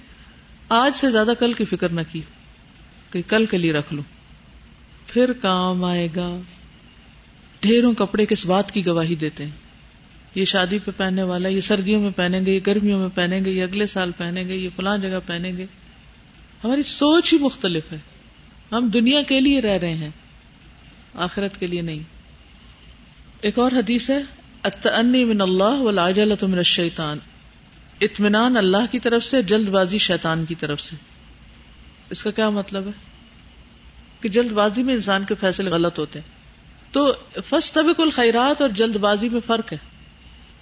[0.69, 2.21] آج سے زیادہ کل کی فکر نہ کی
[3.11, 4.05] کہ کل کے لیے رکھ لوں۔
[5.07, 6.41] پھر کام آئے گا۔
[7.61, 9.51] ڈھیروں کپڑے کس بات کی گواہی دیتے ہیں؟
[10.35, 13.51] یہ شادی پہ پہننے والا، یہ سردیوں میں پہنیں گے، یہ گرمیوں میں پہنیں گے،
[13.51, 15.67] یہ اگلے سال پہنیں گے، یہ فلاں جگہ پہنیں گے۔
[16.65, 17.99] ہماری سوچ ہی مختلف ہے۔
[18.73, 20.11] ہم دنیا کے لیے رہ رہے ہیں،
[21.15, 21.99] آخرت کے لیے نہیں۔
[23.41, 24.23] ایک اور حدیث ہے
[25.25, 25.83] من اللہ
[26.43, 27.19] من الشیطان۔
[28.01, 30.97] اطمینان اللہ کی طرف سے جلد بازی شیطان کی طرف سے۔
[32.11, 32.91] اس کا کیا مطلب ہے؟
[34.21, 36.27] کہ جلد بازی میں انسان کے فیصلے غلط ہوتے ہیں۔
[36.93, 37.13] تو
[37.49, 39.79] فسٹ طبق الخیرات اور جلد بازی میں فرق ہے۔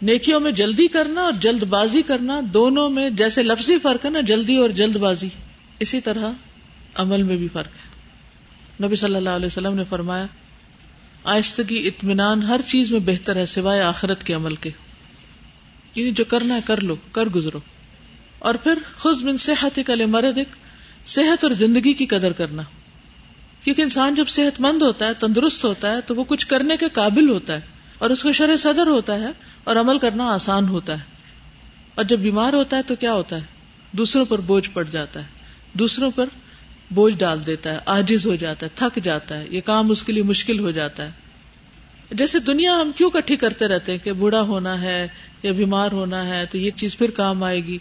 [0.02, 4.20] نیکیوں میں جلدی کرنا اور جلد بازی کرنا، دونوں میں جیسے لفظی فرق ہے نا،
[4.20, 5.28] جلدی اور جلد بازی
[5.80, 6.30] اسی طرح
[6.94, 7.96] عمل میں بھی فرق ہے۔
[8.86, 10.26] نبی صلی اللہ علیہ وسلم نے فرمایا
[11.24, 14.70] آہستگی اطمینان ہر چیز میں بہتر ہے سوائے آخرت کے عمل کے۔
[15.94, 17.58] یعنی جو کرنا ہے کر لو، کر گزرو۔
[18.38, 20.38] اور پھر خود من صحت کل مرد
[21.06, 22.62] صحت اور زندگی کی قدر کرنا۔
[23.64, 26.88] کیونکہ انسان جب صحت مند ہوتا ہے، تندرست ہوتا ہے، تو وہ کچھ کرنے کے
[26.88, 27.60] قابل ہوتا ہے۔
[27.98, 29.28] اور اس کو شرح صدر ہوتا ہے
[29.64, 31.04] اور عمل کرنا آسان ہوتا ہے۔
[31.94, 33.42] اور جب بیمار ہوتا ہے تو کیا ہوتا ہے؟
[33.92, 35.35] دوسروں پر بوجھ پڑ جاتا ہے۔
[35.78, 36.26] دوسروں پر
[36.90, 40.12] بوجھ ڈال دیتا ہے آجز ہو جاتا ہے، تھک جاتا ہے، یہ کام اس کے
[40.12, 41.10] لیے مشکل ہو جاتا ہے۔
[42.10, 45.08] جیسے دنیا ہم کیوں کٹھی کرتے رہتے ہیں کہ بوڑھا ہونا ہے
[45.42, 47.78] یا بیمار ہونا ہے تو یہ چیز پھر کام آئے گی۔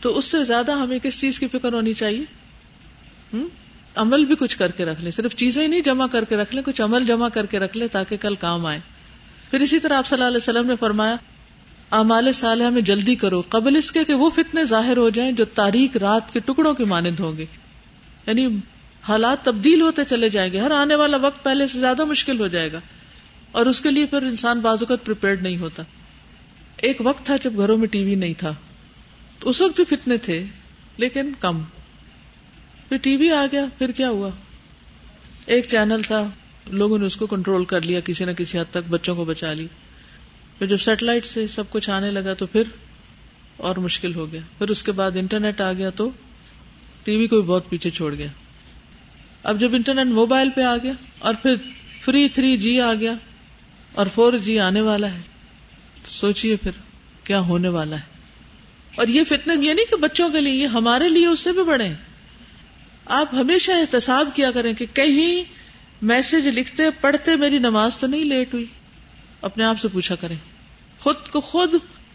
[0.00, 2.24] تو اس سے زیادہ ہمیں کس چیز کی فکر ہونی چاہیے؟
[3.32, 3.48] ہم؟
[3.94, 6.54] عمل بھی کچھ کر کے رکھ لیں، صرف چیزیں ہی نہیں جمع کر کے رکھ
[6.54, 8.80] لیں، کچھ عمل جمع کر کے رکھ لیں تاکہ کل کام آئے۔
[9.50, 11.16] پھر اسی طرح آپ صلی اللہ علیہ وسلم نے فرمایا
[11.92, 15.44] امال صالحہ میں جلدی کرو، قبل اس کے کہ وہ فتنے ظاہر ہو جائیں جو
[15.44, 17.44] تاریخ رات کے ٹکڑوں کے مانند ہوں گے۔
[18.26, 18.46] یعنی
[19.08, 22.46] حالات تبدیل ہوتے چلے جائیں گے، ہر آنے والا وقت پہلے سے زیادہ مشکل ہو
[22.46, 22.80] جائے گا۔
[23.52, 25.82] اور اس کے لیے پھر انسان بازوقت پریپیئرڈ نہیں ہوتا۔
[26.76, 28.54] ایک وقت تھا جب گھروں میں ٹی وی نہیں تھا۔
[29.38, 30.44] تو اس وقت بھی فتنے تھے،
[30.96, 31.62] لیکن کم۔
[32.88, 34.28] پھر ٹی وی آ گیا، پھر کیا ہوا؟
[35.46, 36.28] ایک چینل تھا،
[36.66, 39.52] لوگوں نے اس کو کنٹرول کر لیا، کسی نہ کسی حد تک بچوں کو بچا
[39.52, 39.66] لی
[40.62, 42.62] پھر جب سیٹلائٹ سے سب کچھ آنے لگا تو پھر
[43.56, 46.10] اور مشکل ہو گیا۔ پھر اس کے بعد انٹرنیٹ آ گیا تو
[47.04, 48.26] ٹی وی کو بھی بہت پیچھے چھوڑ گیا۔
[49.42, 51.54] اب جب انٹرنیٹ موبائل پہ آ گیا اور پھر
[52.00, 53.14] فری تھری جی آ گیا
[53.94, 55.20] اور فور جی آنے والا ہے
[56.04, 56.70] سوچئے پھر
[57.24, 58.18] کیا ہونے والا ہے۔
[58.94, 61.64] اور یہ فتنس یہ نہیں کہ بچوں کے لیے، یہ ہمارے لیے اس سے بھی
[61.64, 61.96] بڑے ہیں۔
[63.06, 65.44] آپ ہمیشہ احتساب کیا کریں کہ کہیں
[66.02, 68.64] میسج لکھتے، پڑھتے میری نماز تو نہیں لیٹ ہوئی۔
[69.40, 70.36] اپنے آپ سے پوچھا کریں۔
[71.02, 71.74] خود کو خود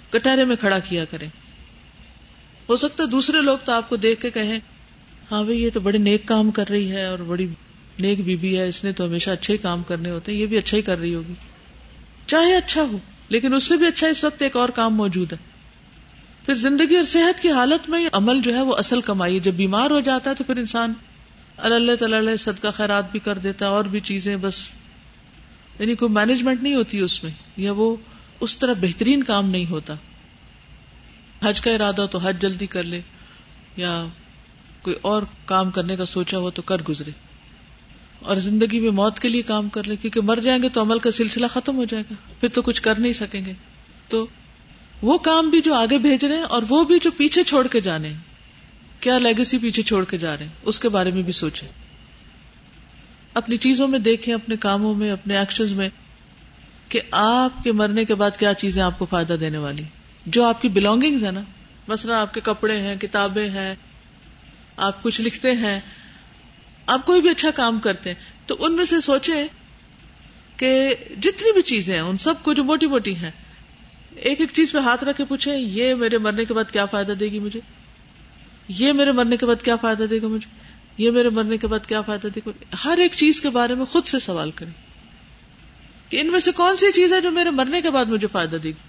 [0.10, 1.28] کٹہرے میں کھڑا کیا کریں۔
[2.70, 4.60] ہو سکتا ہے دوسرے لوگ تو آپ کو دیکھ کے کہیں
[5.32, 7.48] ہاں بھائی، یہ تو بڑے نیک کام کر رہی ہے اور بڑی
[8.00, 10.58] نیک بیوی ہے، اس نے تو ہمیشہ اچھے ہی کام کرنے ہوتے ہیں، یہ بھی
[10.58, 11.34] اچھا ہی کر رہی ہوگی۔
[12.28, 12.98] چاہے اچھا ہو،
[13.30, 15.38] لیکن اس سے بھی اچھا اس وقت ایک اور کام موجود ہے۔
[16.46, 19.54] پھر زندگی اور صحت کی حالت میں عمل جو ہے وہ اصل کمائی ہے۔ جب
[19.54, 20.94] بیمار ہو جاتا ہے تو پھر انسان
[21.58, 24.66] اللہ تعالی صدقہ خیرات بھی کر دیتا ہے، اور بھی چیزیں، بس
[25.80, 27.96] یعنی کوئی مینجمنٹ نہیں ہوتی اس میں، یا وہ
[28.40, 29.94] اس طرح بہترین کام نہیں ہوتا۔
[31.44, 33.02] حج کا ارادہ تو حج جلدی کر لے،
[33.78, 34.06] یا
[34.82, 37.12] کوئی اور کام کرنے کا سوچا ہو تو کر گزرے۔
[38.20, 41.00] اور زندگی میں موت کے لیے کام کر لیں کیونکہ مر جائیں گے تو عمل
[41.00, 43.54] کا سلسلہ ختم ہو جائے گا، پھر تو کچھ کر نہیں سکیں گے۔
[44.08, 44.28] تو
[45.02, 47.82] وہ کام بھی جو آگے بھیج رہے ہیں اور وہ بھی جو پیچھے چھوڑ کے
[47.82, 48.14] جانے
[49.00, 51.68] کیا لیگسی پیچھے چھوڑ کے جا رہے ہیں؟ اس کے بارے میں بھی سوچیں۔
[53.34, 55.90] اپنی چیزوں میں دیکھیں، اپنے کاموں میں، اپنے ایکشن میں۔
[56.90, 59.84] کہ آپ کے مرنے کے بعد کیا چیزیں آپ کو فائدہ دینے والی؟
[60.26, 61.42] جو آپ کی بلونگنگ ہے نا؟
[61.88, 63.76] مثلا آپ کے کپڑے ہیں، کتابیں ہیں،
[64.78, 65.80] آپ کچھ لکھتے ہیں،
[66.88, 69.48] آپ کوئی بھی اچھا کام کرتے ہیں، تو ان میں سے سوچیں
[70.58, 73.32] کہ جتنی بھی چیزیں ہیں، ان سب کو جو موٹی موٹی ہیں،
[74.16, 77.12] ایک ایک چیز پہ ہاتھ رکھ کے پوچھیں، یہ میرے مرنے کے بعد کیا فائدہ
[77.12, 77.60] دے گی مجھے؟
[78.68, 80.56] یہ میرے مرنے کے بعد کیا فائدہ دے گا مجھے؟
[80.98, 82.52] یہ میرے مرنے کے بعد کیا فائدہ دے گا
[82.84, 84.87] ہر ایک چیز کے بارے میں خود سے سوال کریں۔
[86.10, 88.56] کہ ان میں سے کون سی چیز ہے جو میرے مرنے کے بعد مجھے فائدہ
[88.56, 88.86] دے گی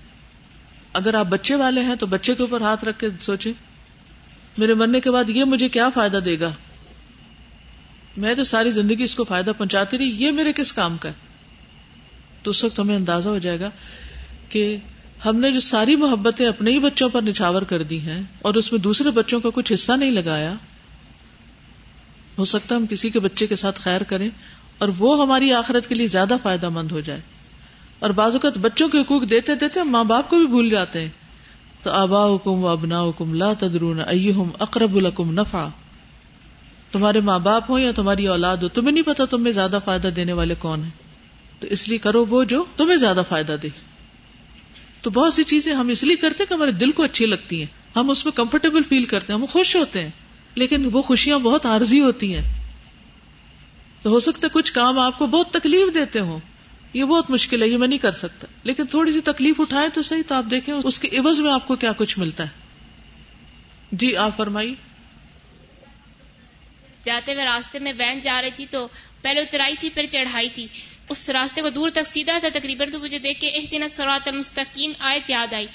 [0.92, 3.52] اگر آپ بچے والے ہیں تو بچے کے اوپر ہاتھ رکھ کے سوچیں،
[4.58, 6.50] میرے مرنے کے بعد یہ مجھے کیا فائدہ دے گا؟
[8.16, 11.26] میں تو ساری زندگی اس کو فائدہ پہنچاتی رہی، یہ میرے کس کام کا ہے؟
[12.42, 13.70] تو اس وقت ہمیں اندازہ ہو جائے گا
[14.48, 14.76] کہ
[15.24, 18.72] ہم نے جو ساری محبتیں اپنے ہی بچوں پر نچھاور کر دی ہیں اور اس
[18.72, 20.54] میں دوسرے بچوں کا کچھ حصہ نہیں لگایا،
[22.38, 24.28] ہو سکتا ہم کسی کے بچے کے ساتھ خیر کریں
[24.78, 27.20] اور وہ ہماری آخرت کے لیے زیادہ فائدہ مند ہو جائے۔
[27.98, 31.08] اور بعض اوقات بچوں کے حقوق دیتے دیتے ماں باپ کو بھی بھول جاتے ہیں۔
[31.82, 35.68] تو آبا حکم و ابنا حکم لا تدرون ائہم اقرب الکم نفع
[36.92, 40.32] تمہارے ماں باپ ہو یا تمہاری اولاد ہو، تمہیں نہیں پتا تمہیں زیادہ فائدہ دینے
[40.32, 40.90] والے کون ہیں۔
[41.60, 43.68] تو اس لیے کرو وہ جو تمہیں زیادہ فائدہ دے۔
[45.02, 47.98] تو بہت سی چیزیں ہم اس لیے کرتے کہ ہمارے دل کو اچھی لگتی ہیں۔
[47.98, 50.10] ہم اس میں کمفرٹیبل فیل کرتے ہیں، ہم خوش ہوتے ہیں۔
[50.54, 52.67] لیکن وہ خوشیاں بہت عارضی ہوتی ہیں۔
[54.02, 56.38] تو ہو سکتا ہے کچھ کام آپ کو بہت تکلیف دیتے ہوں۔
[56.92, 60.02] یہ بہت مشکل ہے، یہ میں نہیں کر سکتا۔ لیکن تھوڑی سی تکلیف اٹھائے تو
[60.02, 62.48] صحیح، تو آپ دیکھیں اس کے عوض میں آپ کو کیا کچھ ملتا ہے۔
[63.92, 64.74] جی آپ فرمائی
[67.04, 68.88] جاتے ہوئے راستے میں وین جا رہی تھی تو
[69.22, 70.66] پہلے اترائی تھی، پھر چڑھائی تھی۔
[71.08, 74.28] اس راستے کو دور تک سیدھا تھا تقریباً، تو مجھے دیکھ کے ایک دن سرات
[74.28, 75.66] المستقیم آیت یاد آئی۔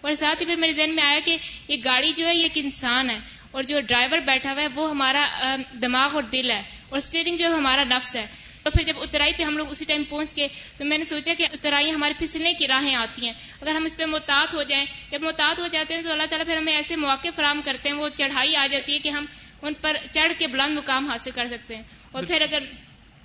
[0.00, 1.36] اور ساتھ ہی پھر میرے ذہن میں آیا کہ
[1.68, 3.18] یہ گاڑی جو ہے، یہ ایک انسان ہے
[3.50, 7.46] اور جو ڈرائیور بیٹھا ہوا ہے، وہ ہمارا دماغ اور دل ہے۔ اور اسٹیئرنگ جو
[7.46, 8.26] ہمارا نفس ہے۔
[8.62, 11.34] تو پھر جب اترائی پہ ہم لوگ اسی ٹائم پہنچ گئے تو میں نے سوچا
[11.38, 14.86] کہ اترائی ہمارے پھسلنے کی راہیں آتی ہیں۔ اگر ہم اس پہ محتاط ہو جائیں۔
[15.10, 17.96] جب محتاط ہو جاتے ہیں تو اللہ تعالیٰ پھر ہمیں ایسے مواقع فراہم کرتے ہیں،
[17.96, 19.24] وہ چڑھائی آ جاتی ہے کہ ہم
[19.62, 21.82] ان پر چڑھ کے بلند مقام حاصل کر سکتے ہیں۔
[22.12, 22.62] اور پھر اگر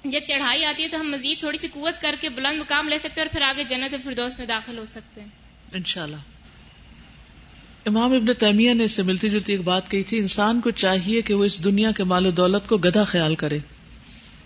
[0.04, 3.00] جب چڑھائی آتی ہے تو ہم مزید تھوڑی سی قوت کر کے بلند مقام لے
[3.00, 5.28] سکتے ہیں اور پھر آگے جنت الفردوس میں داخل ہو سکتے ہیں۔
[5.72, 6.35] انشاءاللہ۔
[7.86, 11.22] امام ابن تیمیہ نے اس سے ملتی جلتی ایک بات کہی تھی، انسان کو چاہیے
[11.22, 13.60] کہ وہ اس دنیا کے مال و دولت کو گدھا خیال کرے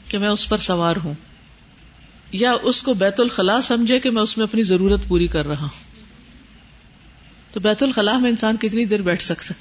[0.07, 1.13] کہ میں اس پر سوار ہوں،
[2.31, 5.61] یا اس کو بیت الخلاء سمجھے کہ میں اس میں اپنی ضرورت پوری کر رہا
[5.61, 5.93] ہوں۔
[7.51, 9.53] تو بیت الخلاء میں انسان کتنی دیر بیٹھ سکتا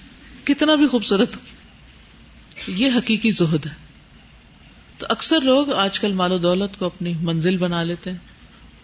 [0.45, 1.41] کتنا بھی خوبصورت ہو۔
[2.67, 3.75] یہ حقیقی زہد ہے۔
[4.99, 8.19] تو اکثر لوگ آج کل مال و دولت کو اپنی منزل بنا لیتے ہیں،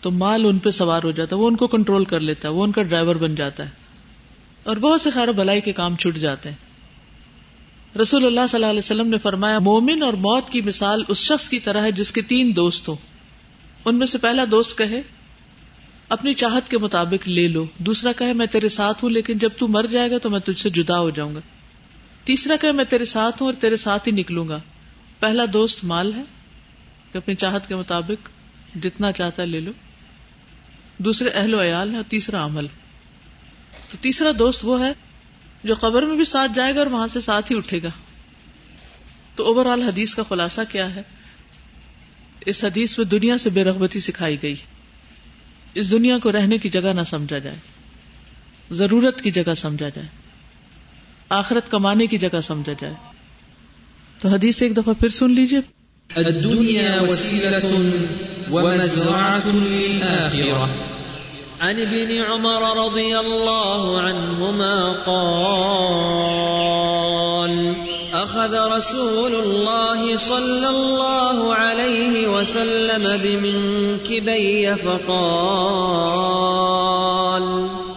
[0.00, 2.52] تو مال ان پہ سوار ہو جاتا ہے، وہ ان کو کنٹرول کر لیتا ہے،
[2.52, 3.83] وہ ان کا ڈرائیور بن جاتا ہے۔
[4.64, 6.56] اور بہت سے خیر و بلائی کے کام چھٹ جاتے ہیں۔
[7.98, 11.48] رسول اللہ صلی اللہ علیہ وسلم نے فرمایا، مومن اور موت کی مثال اس شخص
[11.48, 12.96] کی طرح ہے جس کے تین دوست ہوں۔
[13.84, 15.02] ان میں سے پہلا دوست کہے،
[16.08, 19.68] اپنی چاہت کے مطابق لے لو۔ دوسرا کہے، میں تیرے ساتھ ہوں، لیکن جب تو
[19.68, 21.40] مر جائے گا تو میں تجھ سے جدا ہو جاؤں گا۔
[22.24, 24.60] تیسرا کہے، میں تیرے ساتھ ہوں اور تیرے ساتھ ہی نکلوں گا۔
[25.20, 26.22] پہلا دوست مال ہے،
[27.12, 28.28] کہ اپنی چاہت کے مطابق
[28.82, 29.70] جتنا چاہتا ہے لے لو۔
[30.98, 32.66] دوسرے اہل و عیال ہے اور تیسرا عمل۔
[33.94, 34.92] تو تیسرا دوست وہ ہے
[35.64, 37.88] جو قبر میں بھی ساتھ جائے گا اور وہاں سے ساتھ ہی اٹھے گا۔
[39.36, 41.02] تو اوور آل حدیث کا خلاصہ کیا ہے؟
[42.46, 44.54] اس حدیث میں دنیا سے بے رغبتی سکھائی گئی۔
[45.74, 47.56] اس دنیا کو رہنے کی جگہ نہ سمجھا جائے۔
[48.70, 50.08] ضرورت کی جگہ سمجھا جائے۔
[51.28, 52.94] آخرت کمانے کی جگہ سمجھا جائے۔
[54.20, 55.60] تو حدیث ایک دفعہ پھر سن لیجیے
[61.60, 66.34] عن ابن عمر رضي الله عنهما قال
[68.14, 76.24] أخذ رسول الله صلى الله عليه وسلم بمنكبي فقال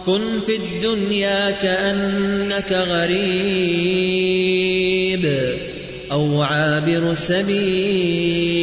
[0.06, 3.98] كن في الدنيا كأنك غريب
[6.12, 8.58] أو عابر سبيل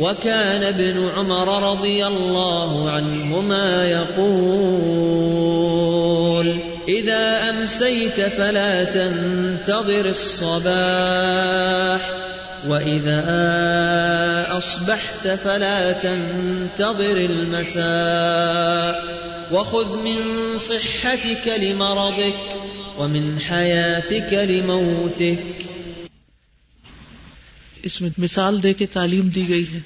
[0.00, 4.80] وكان ابن عمر رضي الله عنهما يقول،
[6.88, 10.70] إذا أمسيت فلا تنتظر الصباح،
[12.66, 13.22] وإذا
[14.58, 18.94] أصبحت فلا تنتظر المساء،
[19.54, 22.56] وخذ من صحتك لمرضك،
[23.00, 25.64] ومن حياتك لموتك.
[27.82, 29.80] اس میں مثال دے کے تعلیم دی گئی ہے۔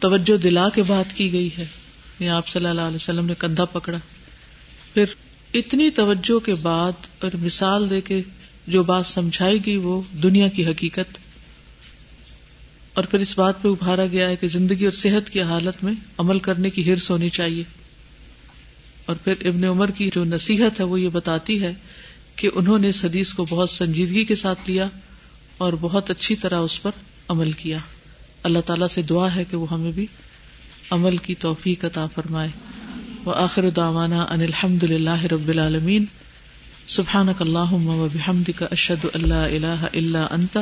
[0.00, 1.64] توجہ دلا کے بات کی گئی ہے۔
[2.20, 3.98] یا آپ صلی اللہ علیہ وسلم نے کندھا پکڑا۔
[4.94, 5.04] پھر
[5.54, 8.22] اتنی توجہ کے بعد اور مثال دے کے
[8.66, 11.18] جو بات سمجھائی گئی وہ دنیا کی حقیقت۔
[12.94, 15.92] اور پھر اس بات پہ ابھارا گیا ہے کہ زندگی اور صحت کی حالت میں
[16.18, 17.64] عمل کرنے کی ہرس ہونی چاہیے۔
[19.06, 21.74] اور پھر ابن عمر کی جو نصیحت ہے وہ یہ بتاتی ہے
[22.36, 24.88] کہ انہوں نے اس حدیث کو بہت سنجیدگی کے ساتھ لیا
[25.58, 26.90] اور بہت اچھی طرح اس پر
[27.28, 27.78] عمل کیا۔
[28.46, 30.06] اللہ تعالیٰ سے دعا ہے کہ وہ ہمیں بھی
[30.90, 32.48] عمل کی توفیق عطا فرمائے۔
[33.24, 36.04] وہ آخر داوانا ان الحمد للہ رب العالمین۔
[36.86, 40.58] سبحان اللہ و بحمد کا اشد اللہ اللہ اللہ انت۔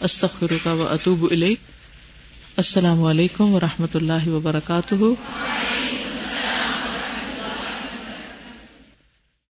[0.00, 1.26] استخر کا و اطوب
[2.56, 4.94] السلام علیکم و رحمۃ اللہ وبرکاتہ۔